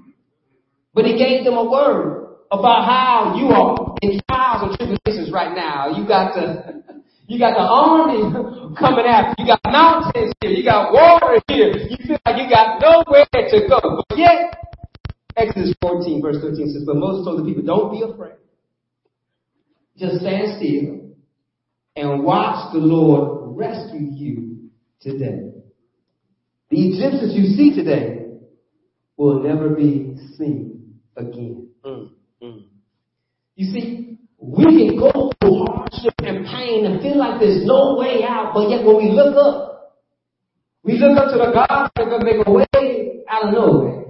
But 0.92 1.06
he 1.06 1.16
gave 1.16 1.44
them 1.44 1.54
a 1.54 1.70
word 1.70 2.36
about 2.52 2.84
how 2.84 3.34
you 3.38 3.46
are 3.46 3.96
in 4.02 4.20
trials 4.28 4.68
and 4.68 4.76
tribulations 4.76 5.32
right 5.32 5.56
now. 5.56 5.96
You 5.96 6.06
got 6.06 6.34
to 6.34 6.83
you 7.26 7.38
got 7.38 7.54
the 7.54 7.64
army 7.64 8.20
coming 8.78 9.06
after 9.06 9.42
you. 9.42 9.46
You 9.46 9.56
got 9.56 9.72
mountains 9.72 10.32
here. 10.40 10.50
You 10.50 10.64
got 10.64 10.92
water 10.92 11.40
here. 11.48 11.72
You 11.76 11.96
feel 12.06 12.18
like 12.26 12.42
you 12.42 12.48
got 12.48 12.80
nowhere 12.80 13.26
to 13.32 13.68
go. 13.68 14.04
But 14.08 14.18
yet, 14.18 14.56
Exodus 15.36 15.74
14 15.80 16.22
verse 16.22 16.36
13 16.40 16.72
says, 16.72 16.84
but 16.86 16.96
Moses 16.96 17.24
told 17.24 17.40
the 17.40 17.44
people, 17.44 17.62
don't 17.62 17.90
be 17.90 18.02
afraid. 18.02 18.34
Just 19.96 20.20
stand 20.20 20.58
still 20.58 21.14
and 21.96 22.24
watch 22.24 22.72
the 22.72 22.78
Lord 22.78 23.56
rescue 23.56 24.00
you 24.00 24.70
today. 25.00 25.52
The 26.70 26.88
Egyptians 26.88 27.34
you 27.34 27.54
see 27.56 27.74
today 27.74 28.26
will 29.16 29.42
never 29.42 29.70
be 29.70 30.16
seen 30.36 30.98
again. 31.16 31.68
Mm, 31.84 32.10
mm. 32.42 32.64
You 33.54 33.72
see, 33.72 34.18
we 34.38 34.64
can 34.64 34.98
go 34.98 35.30
and 36.22 36.46
pain 36.46 36.86
and 36.86 37.00
feel 37.00 37.18
like 37.18 37.40
there's 37.40 37.64
no 37.64 37.96
way 37.96 38.24
out, 38.24 38.52
but 38.54 38.68
yet 38.68 38.84
when 38.84 38.96
we 38.96 39.10
look 39.10 39.36
up, 39.36 39.74
we 40.82 40.98
look 40.98 41.16
up 41.16 41.32
to 41.32 41.38
the 41.38 41.50
God 41.52 41.90
that 41.96 42.08
can 42.08 42.24
make 42.24 42.46
a 42.46 42.50
way 42.50 43.24
out 43.28 43.48
of 43.48 43.54
nowhere. 43.54 44.04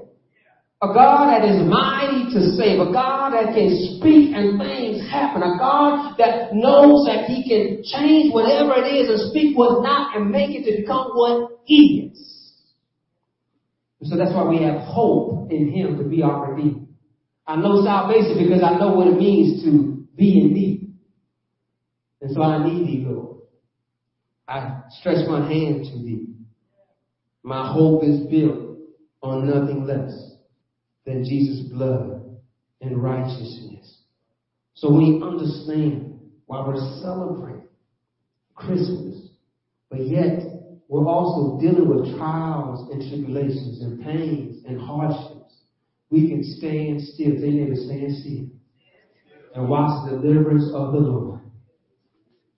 A 0.83 0.93
God 0.93 1.33
that 1.33 1.49
is 1.49 1.65
mighty 1.65 2.29
to 2.35 2.41
save. 2.59 2.81
A 2.81 2.93
God 2.93 3.33
that 3.33 3.55
can 3.55 3.73
speak 3.97 4.35
and 4.35 4.61
things 4.61 5.01
happen. 5.09 5.41
A 5.43 5.57
God 5.57 6.17
that 6.19 6.53
knows 6.53 7.07
that 7.07 7.25
He 7.25 7.41
can 7.49 7.83
change 7.85 8.35
whatever 8.35 8.75
it 8.77 8.91
is 8.93 9.09
and 9.09 9.31
speak 9.31 9.57
what's 9.57 9.81
not 9.83 10.17
and 10.17 10.31
make 10.31 10.51
it 10.51 10.69
to 10.69 10.83
become 10.83 11.13
what 11.15 11.63
is. 11.69 12.13
And 14.01 14.11
so 14.11 14.17
that's 14.17 14.35
why 14.35 14.45
we 14.45 14.63
have 14.63 14.83
hope 14.83 15.51
in 15.51 15.73
Him 15.73 15.97
to 15.97 16.05
be 16.05 16.23
our 16.23 16.53
Redeemer. 16.53 16.85
I 17.47 17.57
know 17.57 17.83
salvation 17.85 18.45
because 18.45 18.63
I 18.63 18.77
know 18.77 18.93
what 18.93 19.07
it 19.07 19.17
means 19.17 19.63
to 19.65 20.05
be 20.17 20.41
in 20.41 20.53
need. 20.53 20.74
And 22.25 22.35
so 22.35 22.41
I 22.41 22.67
need 22.67 22.87
thee, 22.87 23.05
Lord. 23.07 23.43
I 24.49 24.81
stretch 24.89 25.29
my 25.29 25.47
hand 25.47 25.85
to 25.85 25.99
thee. 25.99 26.29
My 27.43 27.71
hope 27.71 28.03
is 28.03 28.21
built 28.29 28.79
on 29.23 29.47
nothing 29.47 29.85
less 29.85 30.33
than 31.05 31.27
Jesus' 31.27 31.71
blood 31.71 32.41
and 32.81 33.03
righteousness. 33.03 34.05
So 34.73 34.91
we 34.91 35.21
understand 35.23 36.19
why 36.47 36.67
we're 36.67 37.01
celebrating 37.03 37.69
Christmas, 38.55 39.29
but 39.91 40.07
yet 40.07 40.45
we're 40.89 41.07
also 41.07 41.61
dealing 41.61 41.91
with 41.91 42.17
trials 42.17 42.91
and 42.91 43.03
tribulations 43.03 43.83
and 43.83 44.03
pains 44.03 44.65
and 44.67 44.81
hardships. 44.81 45.65
We 46.09 46.31
can 46.31 46.43
stand 46.43 47.03
still. 47.03 47.39
They 47.39 47.51
never 47.51 47.77
stand 47.77 48.17
still 48.17 48.47
and 49.55 49.69
watch 49.69 50.11
the 50.11 50.17
deliverance 50.17 50.73
of 50.73 50.95
the 50.95 51.01
Lord. 51.01 51.44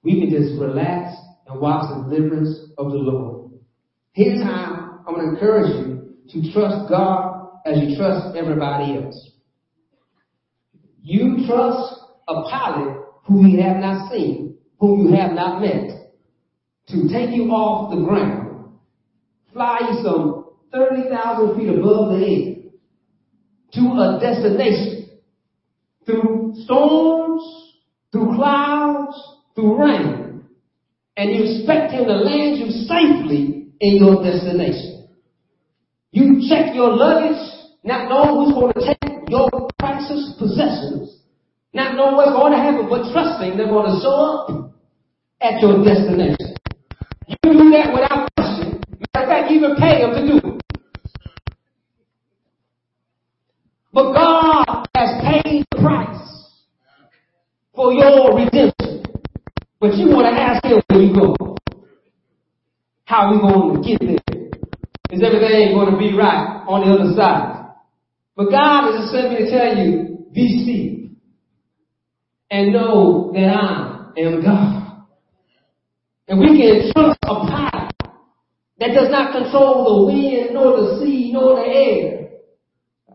We 0.07 0.20
can 0.20 0.30
just 0.30 0.61
relax 0.61 1.16
and 1.48 1.61
watch 1.61 1.88
the 1.90 2.16
deliverance 2.16 2.70
of 2.78 2.92
the 2.92 2.98
Lord. 2.98 3.50
Here's 4.12 4.40
how 4.40 5.02
I'm 5.04 5.14
going 5.16 5.26
to 5.26 5.32
encourage 5.32 5.68
you 5.68 6.14
to 6.28 6.52
trust 6.52 6.88
God 6.88 7.48
as 7.66 7.76
you 7.82 7.96
trust 7.96 8.36
everybody 8.36 9.02
else. 9.02 9.32
You 11.02 11.44
trust 11.48 11.92
a 12.28 12.34
pilot 12.42 13.04
who 13.24 13.48
you 13.48 13.61
have 13.62 13.78
not 13.78 14.12
seen, 14.12 14.59
whom 14.78 15.09
you 15.09 15.16
have 15.16 15.32
not 15.32 15.61
met, 15.61 15.90
to 16.86 17.09
take 17.09 17.34
you 17.34 17.50
off 17.50 17.92
the 17.92 18.04
ground, 18.04 18.76
fly 19.52 19.80
you 19.90 20.04
some 20.04 20.44
30,000 20.72 21.59
feet 21.59 21.68
above 21.68 22.11
the 22.11 22.24
air 22.24 22.54
to 23.72 23.80
a 23.80 24.20
destination 24.20 25.18
through 26.04 26.52
storms, 26.59 27.72
through 28.12 28.36
clouds, 28.36 29.36
through 29.57 29.82
rain, 29.82 30.44
and 31.16 31.34
you 31.34 31.42
expect 31.42 31.92
him 31.92 32.04
to 32.04 32.12
land 32.12 32.59
you 32.59 32.70
safely 32.86 33.72
in 33.80 33.96
your 33.96 34.22
destination. 34.22 35.09
You 36.12 36.46
check 36.48 36.74
your 36.74 36.94
luggage, 36.94 37.40
not 37.82 38.09
knowing 38.09 38.44
who's 38.44 38.54
going 38.54 38.72
to 38.74 38.80
take 38.86 39.28
your 39.28 39.48
precious 39.78 40.34
possessions, 40.38 41.20
not 41.72 41.96
knowing 41.96 42.16
what's 42.16 42.32
going 42.32 42.52
to 42.52 42.59
happen, 42.59 42.86
but 42.88 43.11
trusting 43.12 43.57
they're 43.57 43.66
going 43.66 43.90
to 43.90 44.00
show 44.00 44.14
up 44.14 44.72
at 45.40 45.61
your 45.61 45.82
destination. 45.82 46.54
You 47.26 47.36
do 47.42 47.70
that 47.70 47.92
without 47.92 48.28
question. 48.36 48.80
Matter 49.14 49.24
of 49.24 49.28
fact, 49.28 49.50
you 49.50 49.57
even 49.57 49.76
pay 49.76 50.00
them 50.00 50.12
to 50.14 50.40
do 50.40 50.48
it. 50.48 50.62
But 53.92 54.12
God 54.12 54.86
has 54.94 55.22
paid 55.22 55.64
the 55.70 55.78
price 55.80 56.16
for 57.74 57.92
your 57.92 58.36
redemption. 58.36 58.76
But 59.87 59.99
you 59.99 60.09
want 60.09 60.26
to 60.26 60.43
ask 60.43 60.64
him 60.64 60.82
where 60.89 61.01
you 61.01 61.14
go. 61.14 61.57
How 63.05 63.28
are 63.28 63.34
we 63.34 63.39
going 63.39 63.80
to 63.80 63.89
get 63.89 64.01
there? 64.01 64.49
Is 65.12 65.22
everything 65.22 65.74
going 65.74 65.93
to 65.93 65.97
be 65.97 66.12
right 66.12 66.64
on 66.66 66.82
the 66.82 66.93
other 66.93 67.14
side? 67.14 67.70
But 68.34 68.51
God 68.51 68.91
has 68.91 69.03
just 69.03 69.12
sent 69.12 69.30
me 69.30 69.47
to 69.47 69.49
tell 69.49 69.78
you, 69.78 70.26
be 70.34 70.59
still. 70.66 71.14
And 72.51 72.72
know 72.72 73.30
that 73.32 73.47
I 73.47 74.11
am 74.18 74.43
God. 74.43 75.07
And 76.26 76.41
we 76.41 76.59
can 76.59 76.91
trust 76.93 77.18
a 77.22 77.47
power 77.47 77.89
that 78.80 78.89
does 78.93 79.09
not 79.12 79.41
control 79.41 79.84
the 79.87 80.12
wind, 80.12 80.49
nor 80.53 80.80
the 80.80 80.99
sea, 80.99 81.30
nor 81.32 81.61
the 81.61 81.70
air. 81.70 82.28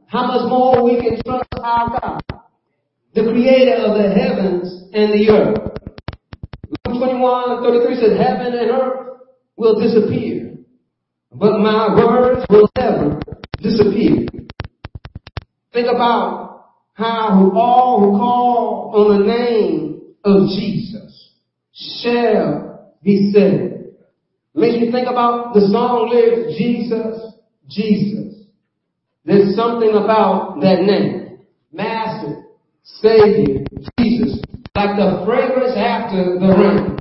How 0.07 0.26
much 0.26 0.47
more 0.47 0.86
we 0.86 1.01
can 1.01 1.22
trust 1.22 1.49
our 1.61 1.99
God, 1.99 2.22
the 3.13 3.24
creator 3.24 3.76
of 3.76 3.97
the 3.97 4.09
heavens 4.09 4.86
and 4.93 5.11
the 5.11 5.30
earth. 5.32 5.70
Luke 7.01 7.09
21, 7.09 7.63
33 7.63 7.95
says, 7.95 8.17
heaven 8.17 8.53
and 8.53 8.71
earth 8.71 9.17
will 9.55 9.79
disappear, 9.79 10.55
but 11.31 11.57
my 11.57 11.95
words 11.95 12.45
will 12.47 12.69
never 12.77 13.19
disappear. 13.59 14.27
Think 15.73 15.87
about 15.87 16.75
how 16.93 17.51
all 17.55 17.99
who 18.01 18.17
call 18.17 18.91
on 18.95 19.19
the 19.19 19.25
name 19.25 20.01
of 20.23 20.49
Jesus 20.49 21.31
shall 21.73 22.93
be 23.01 23.31
saved. 23.33 23.95
Make 24.53 24.79
you 24.79 24.91
think 24.91 25.07
about 25.07 25.55
the 25.55 25.61
song 25.61 26.09
lyrics, 26.11 26.55
Jesus, 26.55 27.33
Jesus. 27.67 28.45
There's 29.25 29.55
something 29.55 29.89
about 29.89 30.59
that 30.61 30.81
name. 30.81 31.39
Master, 31.71 32.43
Savior, 32.83 33.65
like 34.76 34.95
the 34.95 35.24
fragrance 35.26 35.76
after 35.76 36.39
the 36.39 36.47
rain. 36.57 36.97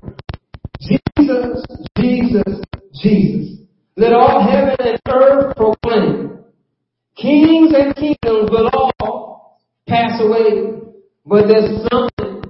Jesus, 0.80 1.64
Jesus, 1.96 2.60
Jesus. 3.00 3.58
Let 3.96 4.12
all 4.12 4.42
heaven 4.42 4.76
and 4.80 4.98
earth 5.08 5.56
proclaim. 5.56 6.44
Kings 7.16 7.72
and 7.76 7.94
kingdoms 7.94 8.50
will 8.50 8.70
all 9.00 9.60
pass 9.86 10.20
away, 10.20 10.80
but 11.26 11.46
there's 11.46 11.86
something 11.90 12.42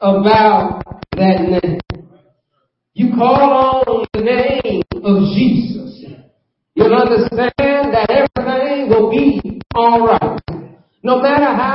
about 0.00 0.82
that 1.12 1.60
name. 1.62 1.80
You 2.94 3.10
call 3.16 3.84
on 3.86 4.06
the 4.14 4.20
name 4.20 4.82
of 5.02 5.34
Jesus. 5.36 6.04
You'll 6.74 6.94
understand 6.94 7.94
that 7.94 8.10
everything 8.10 8.88
will 8.88 9.10
be 9.10 9.60
alright. 9.76 10.40
No 11.02 11.20
matter 11.20 11.44
how 11.44 11.73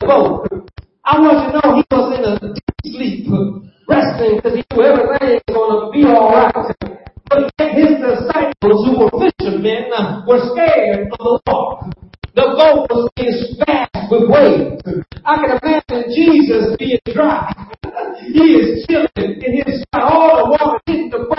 boat. 0.00 0.46
I 1.04 1.18
want 1.20 1.46
you 1.46 1.60
to 1.60 1.66
know 1.66 1.76
he 1.76 1.84
was 1.90 2.06
in 2.18 2.24
a 2.24 2.54
deep 2.54 2.78
sleep, 2.84 3.26
resting 3.88 4.36
because 4.36 4.54
he 4.54 4.64
knew 4.70 4.82
everything 4.84 5.40
was 5.48 5.56
going 5.56 5.80
to 5.80 5.90
be 5.92 6.02
alright. 6.06 6.54
But 7.28 7.52
his 7.58 7.98
disciples 8.00 8.80
who 8.86 8.92
were 8.98 9.12
fishermen 9.18 9.90
were 10.26 10.40
scared 10.52 11.12
of 11.12 11.18
the 11.18 11.40
Lord. 11.46 11.94
The 12.34 12.42
boat 12.54 12.86
was 12.88 13.10
being 13.16 13.34
smashed 13.56 14.10
with 14.10 14.30
waves. 14.30 14.82
I 15.24 15.36
can 15.36 15.58
imagine 15.58 16.14
Jesus 16.14 16.76
being 16.78 17.00
dry. 17.12 17.50
he 18.22 18.44
is 18.54 18.86
chilling 18.86 19.42
in 19.42 19.52
his. 19.64 19.84
All 19.92 20.44
the 20.44 20.50
water 20.50 20.78
hitting 20.86 21.10
the 21.10 21.26
boat 21.26 21.37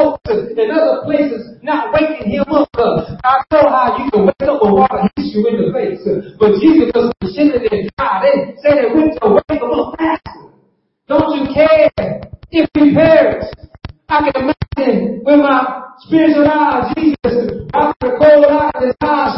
and 0.70 0.80
other 0.80 1.02
places 1.06 1.58
not 1.62 1.94
waking 1.94 2.32
him 2.32 2.46
up. 2.48 2.70
I 2.78 3.42
know 3.52 3.66
how 3.70 3.98
you 3.98 4.12
can 4.12 4.26
wake 4.26 4.48
up 4.48 4.62
when 4.62 4.74
water 4.74 5.10
hits 5.16 5.34
you 5.34 5.42
in 5.50 5.66
the 5.66 5.74
face. 5.74 6.06
But 6.38 6.62
Jesus 6.62 6.94
was 6.94 7.34
chilling 7.36 7.66
and 7.66 7.90
dry. 7.98 8.22
They 8.22 8.54
said 8.62 8.78
it 8.86 8.96
went 8.96 9.18
to 9.22 9.42
wake 9.42 9.62
him 9.62 9.72
up 9.74 9.98
faster. 9.98 10.54
Don't 11.08 11.30
you 11.36 11.54
care 11.54 11.90
if 12.52 12.70
he 12.74 12.94
perish? 12.94 13.46
I 14.10 14.32
can 14.32 14.50
imagine 14.50 15.22
with 15.26 15.40
my 15.40 15.90
spiritual 16.06 16.48
eyes, 16.50 16.94
Jesus, 16.98 17.66
out 17.74 17.96
the 18.02 18.18
cold 18.18 18.46
eyes, 18.46 18.82
his 18.82 18.96
eyes 19.02 19.29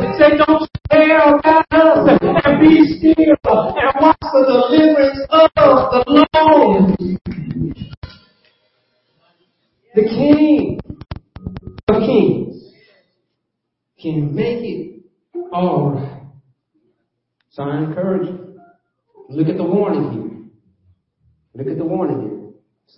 Jesus. 0.00 0.18
Say, 0.18 0.36
don't 0.36 0.68
care 0.90 1.18
about 1.18 1.64
oh 1.72 2.08
us 2.08 2.18
and 2.44 2.60
be 2.60 2.72
still 2.98 3.36
and 3.44 3.92
watch 4.00 4.16
the 4.20 4.42
deliverance 4.48 5.20
of 5.30 5.50
the 5.56 6.26
Lord. 6.34 6.96
The 9.94 10.02
King 10.02 10.80
of 11.88 11.96
Kings 12.02 12.72
can 14.00 14.34
make 14.34 14.62
it 14.62 15.02
all 15.52 15.90
right. 15.90 16.22
So 17.50 17.64
I 17.64 17.78
encourage 17.78 18.28
you. 18.28 18.60
Look 19.28 19.48
at 19.48 19.56
the 19.56 19.64
warning 19.64 20.12
here. 20.12 20.30
Look 21.54 21.72
at 21.72 21.78
the 21.78 21.84
warning 21.84 22.20
here. 22.20 22.48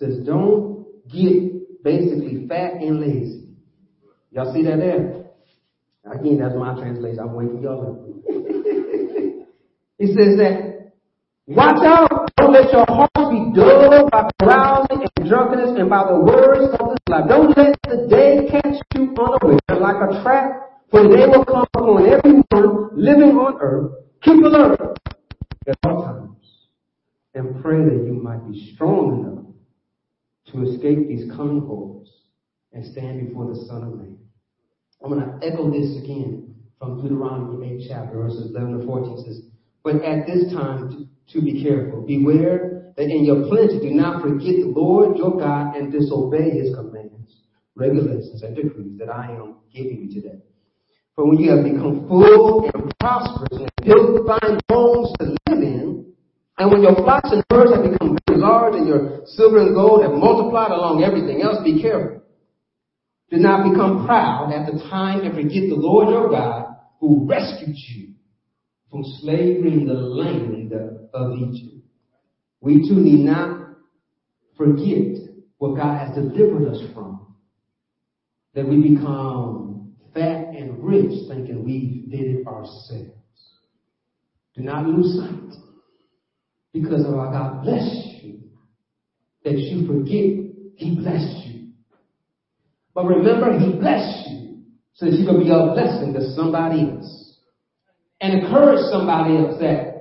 It 0.09 0.15
says, 0.15 0.25
don't 0.25 0.85
get 1.11 1.83
basically 1.83 2.47
fat 2.47 2.73
and 2.73 2.99
lazy. 3.01 3.49
Y'all 4.31 4.53
see 4.53 4.63
that 4.63 4.77
there? 4.77 5.22
Again, 6.13 6.37
that's 6.37 6.53
my 6.55 6.75
translation. 6.75 7.19
I'm 7.19 7.33
waking 7.33 7.63
y'all 7.63 8.05
it 9.99 10.07
says 10.17 10.37
that, 10.37 10.93
watch 11.47 11.81
out. 11.83 12.29
Don't 12.37 12.53
let 12.53 12.71
your 12.71 12.85
heart 12.85 13.09
be 13.31 13.51
dulled 13.55 14.11
by 14.11 14.29
carousing 14.39 15.07
and 15.17 15.29
drunkenness 15.29 15.79
and 15.79 15.89
by 15.89 16.05
the 16.07 16.19
words 16.19 16.75
of 16.79 16.89
this 16.89 16.99
life. 17.09 17.25
Don't 17.27 17.57
let 17.57 17.75
the 17.83 18.07
day 18.09 18.47
catch 18.51 18.77
you 18.93 19.15
unaware 19.17 19.59
like 19.79 19.95
a 19.95 20.21
trap, 20.21 20.83
for 20.91 21.03
the 21.03 21.09
day 21.09 21.25
will 21.25 21.45
come 21.45 21.65
upon 21.73 22.05
everyone 22.05 22.89
living 22.95 23.35
on 23.35 23.57
earth. 23.59 23.91
Keep 24.21 24.43
alert 24.43 24.79
at 25.67 25.77
all 25.83 26.03
times 26.03 26.45
and 27.33 27.61
pray 27.63 27.83
that 27.83 28.05
you 28.05 28.13
might 28.13 28.47
be 28.49 28.73
strong 28.75 29.19
enough 29.19 29.45
to 30.51 30.71
escape 30.71 31.07
these 31.07 31.29
coming 31.31 31.61
horrors 31.61 32.09
and 32.71 32.85
stand 32.91 33.27
before 33.27 33.47
the 33.53 33.65
Son 33.65 33.83
of 33.83 33.95
Man. 33.95 34.17
I'm 35.03 35.09
going 35.11 35.19
to 35.21 35.45
echo 35.45 35.69
this 35.69 36.01
again 36.01 36.55
from 36.79 37.01
Deuteronomy 37.01 37.83
8 37.83 37.87
chapter 37.89 38.17
verses 38.17 38.51
11 38.55 38.79
to 38.79 38.85
14 38.85 39.23
says, 39.25 39.41
But 39.83 40.01
at 40.03 40.25
this 40.25 40.53
time 40.53 41.09
to, 41.27 41.39
to 41.39 41.45
be 41.45 41.61
careful, 41.61 42.01
beware 42.01 42.93
that 42.95 43.09
in 43.11 43.25
your 43.25 43.45
plenty 43.47 43.79
do 43.79 43.91
not 43.91 44.21
forget 44.21 44.63
the 44.63 44.71
Lord 44.73 45.17
your 45.17 45.37
God 45.37 45.75
and 45.75 45.91
disobey 45.91 46.51
his 46.51 46.73
commands, 46.73 47.43
regulations, 47.75 48.43
and 48.43 48.55
decrees 48.55 48.97
that 48.97 49.09
I 49.09 49.31
am 49.31 49.57
giving 49.73 50.07
you 50.07 50.21
today. 50.21 50.39
For 51.15 51.27
when 51.27 51.37
you 51.37 51.51
have 51.51 51.65
become 51.65 52.07
full 52.07 52.71
and 52.73 52.93
prosperous 52.99 53.59
and 53.59 53.69
built 53.83 54.25
fine 54.25 54.59
homes 54.71 55.11
to 55.19 55.25
live 55.25 55.61
in, 55.61 56.13
and 56.57 56.71
when 56.71 56.81
your 56.81 56.95
flocks 56.95 57.29
and 57.29 57.43
herds 57.51 57.75
have 57.75 57.83
become 57.83 58.17
very 58.25 58.39
large 58.39 58.75
and 58.75 58.87
your 58.87 59.21
silver 59.25 59.59
and 59.59 59.75
gold 59.75 60.01
have 60.01 60.13
multiplied 60.13 60.71
along 60.71 61.03
everything 61.03 61.41
else, 61.41 61.57
be 61.61 61.81
careful. 61.81 62.22
Do 63.33 63.39
not 63.39 63.67
become 63.67 64.05
proud 64.05 64.53
at 64.53 64.71
the 64.71 64.77
time 64.91 65.21
and 65.21 65.33
forget 65.33 65.67
the 65.67 65.75
Lord 65.75 66.09
your 66.09 66.29
God 66.29 66.75
who 66.99 67.25
rescued 67.27 67.75
you 67.75 68.13
from 68.91 69.03
slavery 69.21 69.73
in 69.73 69.87
the 69.87 69.93
land 69.95 70.71
of 71.15 71.31
Egypt. 71.39 71.83
We 72.61 72.87
too 72.87 72.93
need 72.93 73.25
not 73.25 73.69
forget 74.55 75.17
what 75.57 75.77
God 75.77 75.97
has 75.97 76.15
delivered 76.15 76.69
us 76.69 76.79
from. 76.93 77.35
That 78.53 78.67
we 78.67 78.93
become 78.93 79.95
fat 80.13 80.49
and 80.49 80.83
rich 80.83 81.27
thinking 81.27 81.65
we 81.65 82.05
did 82.11 82.35
it 82.35 82.45
ourselves. 82.45 83.17
Do 84.55 84.61
not 84.61 84.85
lose 84.85 85.17
sight 85.17 85.59
because 86.71 87.03
of 87.03 87.15
our 87.15 87.31
God 87.31 87.63
bless 87.63 88.21
you. 88.21 88.41
That 89.43 89.57
you 89.57 89.87
forget 89.87 90.75
He 90.75 90.95
blessed 90.97 91.37
you. 91.37 91.42
But 92.93 93.05
remember, 93.05 93.57
He 93.59 93.73
blessed 93.73 94.29
you 94.29 94.63
so 94.93 95.05
that 95.05 95.13
you 95.13 95.25
can 95.25 95.39
be 95.39 95.49
a 95.49 95.73
blessing 95.73 96.13
to 96.13 96.33
somebody 96.35 96.81
else. 96.81 97.37
And 98.21 98.39
encourage 98.39 98.79
somebody 98.91 99.37
else 99.37 99.59
that 99.59 99.93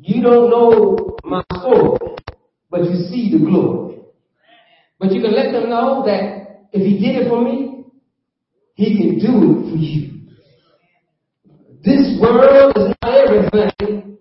you 0.00 0.22
don't 0.22 0.50
know 0.50 1.16
my 1.24 1.42
story, 1.58 2.16
but 2.70 2.84
you 2.84 2.94
see 3.10 3.30
the 3.32 3.44
glory. 3.44 3.98
But 4.98 5.12
you 5.12 5.20
can 5.20 5.34
let 5.34 5.52
them 5.52 5.68
know 5.68 6.04
that 6.06 6.68
if 6.72 6.82
He 6.82 6.98
did 6.98 7.22
it 7.22 7.28
for 7.28 7.42
me, 7.42 7.84
He 8.74 8.96
can 8.96 9.18
do 9.18 9.50
it 9.50 9.70
for 9.70 9.76
you. 9.76 10.12
This 11.84 12.18
world 12.20 12.76
is 12.76 12.94
not 13.02 13.18
everything 13.18 14.18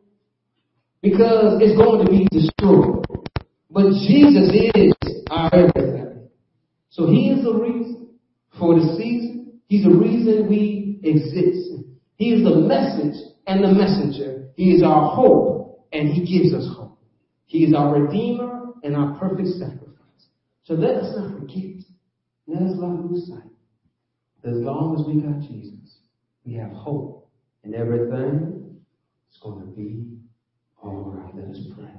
because 1.02 1.62
it's 1.62 1.78
going 1.78 2.06
to 2.06 2.12
be 2.12 2.28
destroyed. 2.32 3.06
But 3.70 3.92
Jesus 4.08 4.52
is 4.76 4.94
our 5.30 5.54
everything. 5.54 6.11
So 6.92 7.08
He 7.08 7.30
is 7.30 7.44
the 7.44 7.54
reason 7.54 8.10
for 8.60 8.76
the 8.76 8.96
season. 8.98 9.60
He's 9.68 9.84
the 9.84 9.90
reason 9.90 10.48
we 10.50 11.00
exist. 11.04 11.86
He 12.18 12.34
is 12.34 12.44
the 12.44 12.56
message 12.56 13.16
and 13.48 13.64
the 13.64 13.72
messenger. 13.72 14.50
He 14.56 14.72
is 14.72 14.84
our 14.84 15.16
hope 15.16 15.88
and 15.92 16.10
He 16.10 16.22
gives 16.22 16.54
us 16.54 16.68
hope. 16.76 17.00
He 17.46 17.64
is 17.64 17.74
our 17.74 18.00
Redeemer 18.00 18.74
and 18.84 18.96
our 18.96 19.18
perfect 19.18 19.48
sacrifice. 19.50 19.88
So 20.64 20.74
let 20.74 20.96
us 20.96 21.16
not 21.18 21.40
forget. 21.40 21.84
Let 22.48 22.62
us 22.64 22.76
not 22.76 23.06
lose 23.06 23.28
sight. 23.28 23.50
As 24.44 24.56
long 24.56 25.00
as 25.00 25.08
we 25.08 25.22
got 25.22 25.40
Jesus, 25.42 25.98
we 26.46 26.54
have 26.56 26.72
hope 26.72 27.30
and 27.64 27.74
everything 27.74 28.78
is 29.32 29.40
going 29.42 29.62
to 29.62 29.72
be 29.72 30.06
all 30.84 31.14
right. 31.16 31.34
Let 31.36 31.56
us 31.56 31.62
pray. 31.76 31.94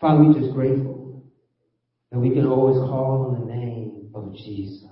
Father, 0.00 0.24
we're 0.24 0.40
just 0.40 0.52
grateful 0.52 1.01
that 2.12 2.18
we 2.18 2.30
can 2.30 2.46
always 2.46 2.76
call 2.76 3.32
on 3.32 3.40
the 3.40 3.54
name 3.54 4.10
of 4.14 4.34
Jesus. 4.34 4.84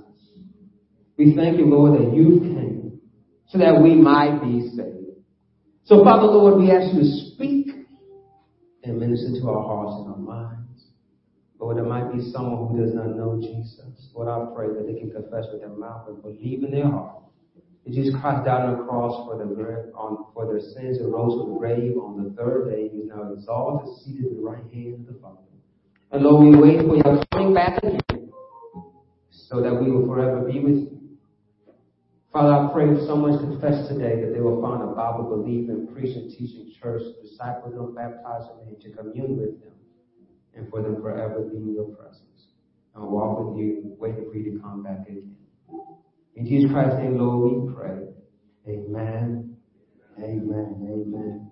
We 1.19 1.37
thank 1.37 1.59
you, 1.59 1.67
Lord, 1.67 2.01
that 2.01 2.17
you 2.17 2.41
came 2.41 3.01
so 3.49 3.59
that 3.59 3.79
we 3.81 3.95
might 3.95 4.41
be 4.43 4.71
saved. 4.75 5.21
So, 5.85 6.03
Father, 6.03 6.27
Lord, 6.27 6.59
we 6.59 6.71
ask 6.71 6.95
you 6.95 7.01
to 7.01 7.35
speak 7.35 7.67
and 8.85 8.99
minister 8.99 9.39
to 9.39 9.51
our 9.51 9.63
hearts 9.63 10.01
and 10.01 10.15
our 10.15 10.17
minds. 10.17 10.87
Lord, 11.59 11.77
there 11.77 11.85
might 11.85 12.11
be 12.11 12.31
someone 12.33 12.73
who 12.73 12.83
does 12.83 12.95
not 12.95 13.15
know 13.15 13.39
Jesus. 13.39 14.09
Lord, 14.15 14.29
I 14.29 14.55
pray 14.57 14.69
that 14.69 14.87
they 14.87 14.99
can 14.99 15.11
confess 15.11 15.45
with 15.53 15.61
their 15.61 15.77
mouth 15.77 16.09
and 16.09 16.23
believe 16.23 16.65
in 16.65 16.71
their 16.71 16.89
heart 16.89 17.21
that 17.85 17.93
Jesus 17.93 18.15
Christ 18.19 18.47
died 18.47 18.65
on 18.65 18.79
the 18.79 18.85
cross 18.85 19.29
for, 19.29 19.37
the, 19.37 19.45
on, 19.93 20.33
for 20.33 20.47
their 20.47 20.61
sins 20.61 20.99
and 20.99 21.13
rose 21.13 21.37
from 21.37 21.53
the 21.53 21.59
grave 21.59 21.97
on 21.99 22.25
the 22.25 22.31
third 22.31 22.71
day. 22.71 22.89
He 22.89 23.05
is 23.05 23.09
now 23.09 23.33
exalted, 23.33 23.93
seated 24.05 24.25
at 24.25 24.37
the 24.37 24.43
right 24.43 24.65
hand 24.73 25.07
of 25.07 25.15
the 25.15 25.21
Father. 25.21 25.50
And 26.13 26.23
Lord, 26.25 26.45
we 26.45 26.57
wait 26.57 26.81
for 26.87 26.97
your 26.97 27.25
coming 27.33 27.55
back 27.55 27.79
again 27.79 28.01
so 29.31 29.61
that 29.61 29.75
we 29.75 29.91
will 29.91 30.07
forever 30.07 30.41
be 30.41 30.59
with 30.59 30.75
you. 30.75 31.01
Father, 32.33 32.53
I 32.53 32.73
pray 32.73 32.89
if 32.91 33.07
someone's 33.07 33.41
confessed 33.41 33.89
today 33.89 34.21
that 34.23 34.33
they 34.33 34.41
will 34.41 34.63
find 34.63 34.83
a 34.83 34.95
Bible 34.95 35.25
believing, 35.25 35.89
preaching, 35.93 36.31
teaching 36.31 36.73
church, 36.81 37.03
disciple 37.23 37.71
them, 37.71 37.95
baptize 37.95 38.47
them, 38.49 38.69
and 38.69 38.81
to 38.81 38.91
commune 38.91 39.37
with 39.37 39.61
them, 39.61 39.73
and 40.55 40.71
for 40.71 40.83
them 40.83 41.03
forever 41.03 41.41
be 41.41 41.57
in 41.57 41.75
your 41.75 41.87
presence. 41.87 42.55
And 42.95 43.05
walk 43.05 43.39
with 43.41 43.59
you, 43.59 43.97
waiting 43.99 44.31
for 44.31 44.37
you 44.37 44.53
to 44.53 44.61
come 44.61 44.83
back 44.83 45.09
again. 45.09 45.35
In 46.37 46.47
Jesus 46.47 46.71
Christ's 46.73 46.99
name, 46.99 47.19
Lord, 47.19 47.69
we 47.69 47.75
pray. 47.75 48.07
Amen. 48.69 49.57
Amen. 50.19 50.89
Amen. 50.91 51.51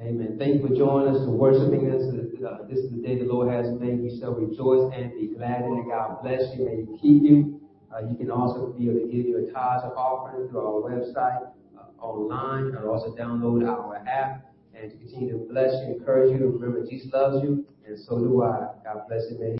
Amen. 0.00 0.36
Thank 0.38 0.62
you 0.62 0.68
for 0.68 0.74
joining 0.74 1.14
us, 1.14 1.24
for 1.24 1.32
worshiping 1.32 1.90
us. 1.90 2.27
Uh, 2.44 2.58
this 2.68 2.78
is 2.78 2.90
the 2.90 3.02
day 3.02 3.18
the 3.18 3.24
Lord 3.24 3.50
has 3.50 3.66
made. 3.80 4.00
We 4.00 4.18
shall 4.18 4.32
rejoice 4.32 4.92
and 4.94 5.12
be 5.12 5.34
glad 5.34 5.62
in 5.62 5.78
it. 5.78 5.88
God 5.88 6.22
bless 6.22 6.42
you. 6.54 6.66
May 6.66 6.86
He 6.86 6.98
keep 6.98 7.22
you. 7.22 7.60
Uh, 7.90 8.06
you 8.08 8.16
can 8.16 8.30
also 8.30 8.72
be 8.78 8.88
able 8.88 9.00
to 9.00 9.06
give 9.06 9.26
your 9.26 9.50
tithes 9.50 9.82
of 9.82 9.96
offering 9.96 10.48
through 10.48 10.60
our 10.60 10.80
website, 10.86 11.50
uh, 11.76 12.04
online, 12.04 12.76
and 12.76 12.84
also 12.86 13.14
download 13.16 13.66
our 13.66 13.96
app. 14.06 14.52
And 14.74 14.92
to 14.92 14.96
continue 14.98 15.32
to 15.32 15.52
bless 15.52 15.72
you, 15.82 15.94
encourage 15.98 16.30
you. 16.30 16.38
To 16.38 16.46
remember, 16.46 16.86
Jesus 16.88 17.12
loves 17.12 17.42
you, 17.42 17.66
and 17.86 17.98
so 17.98 18.18
do 18.18 18.42
I. 18.44 18.68
God 18.84 19.02
bless 19.08 19.24
you. 19.30 19.38
May 19.40 19.56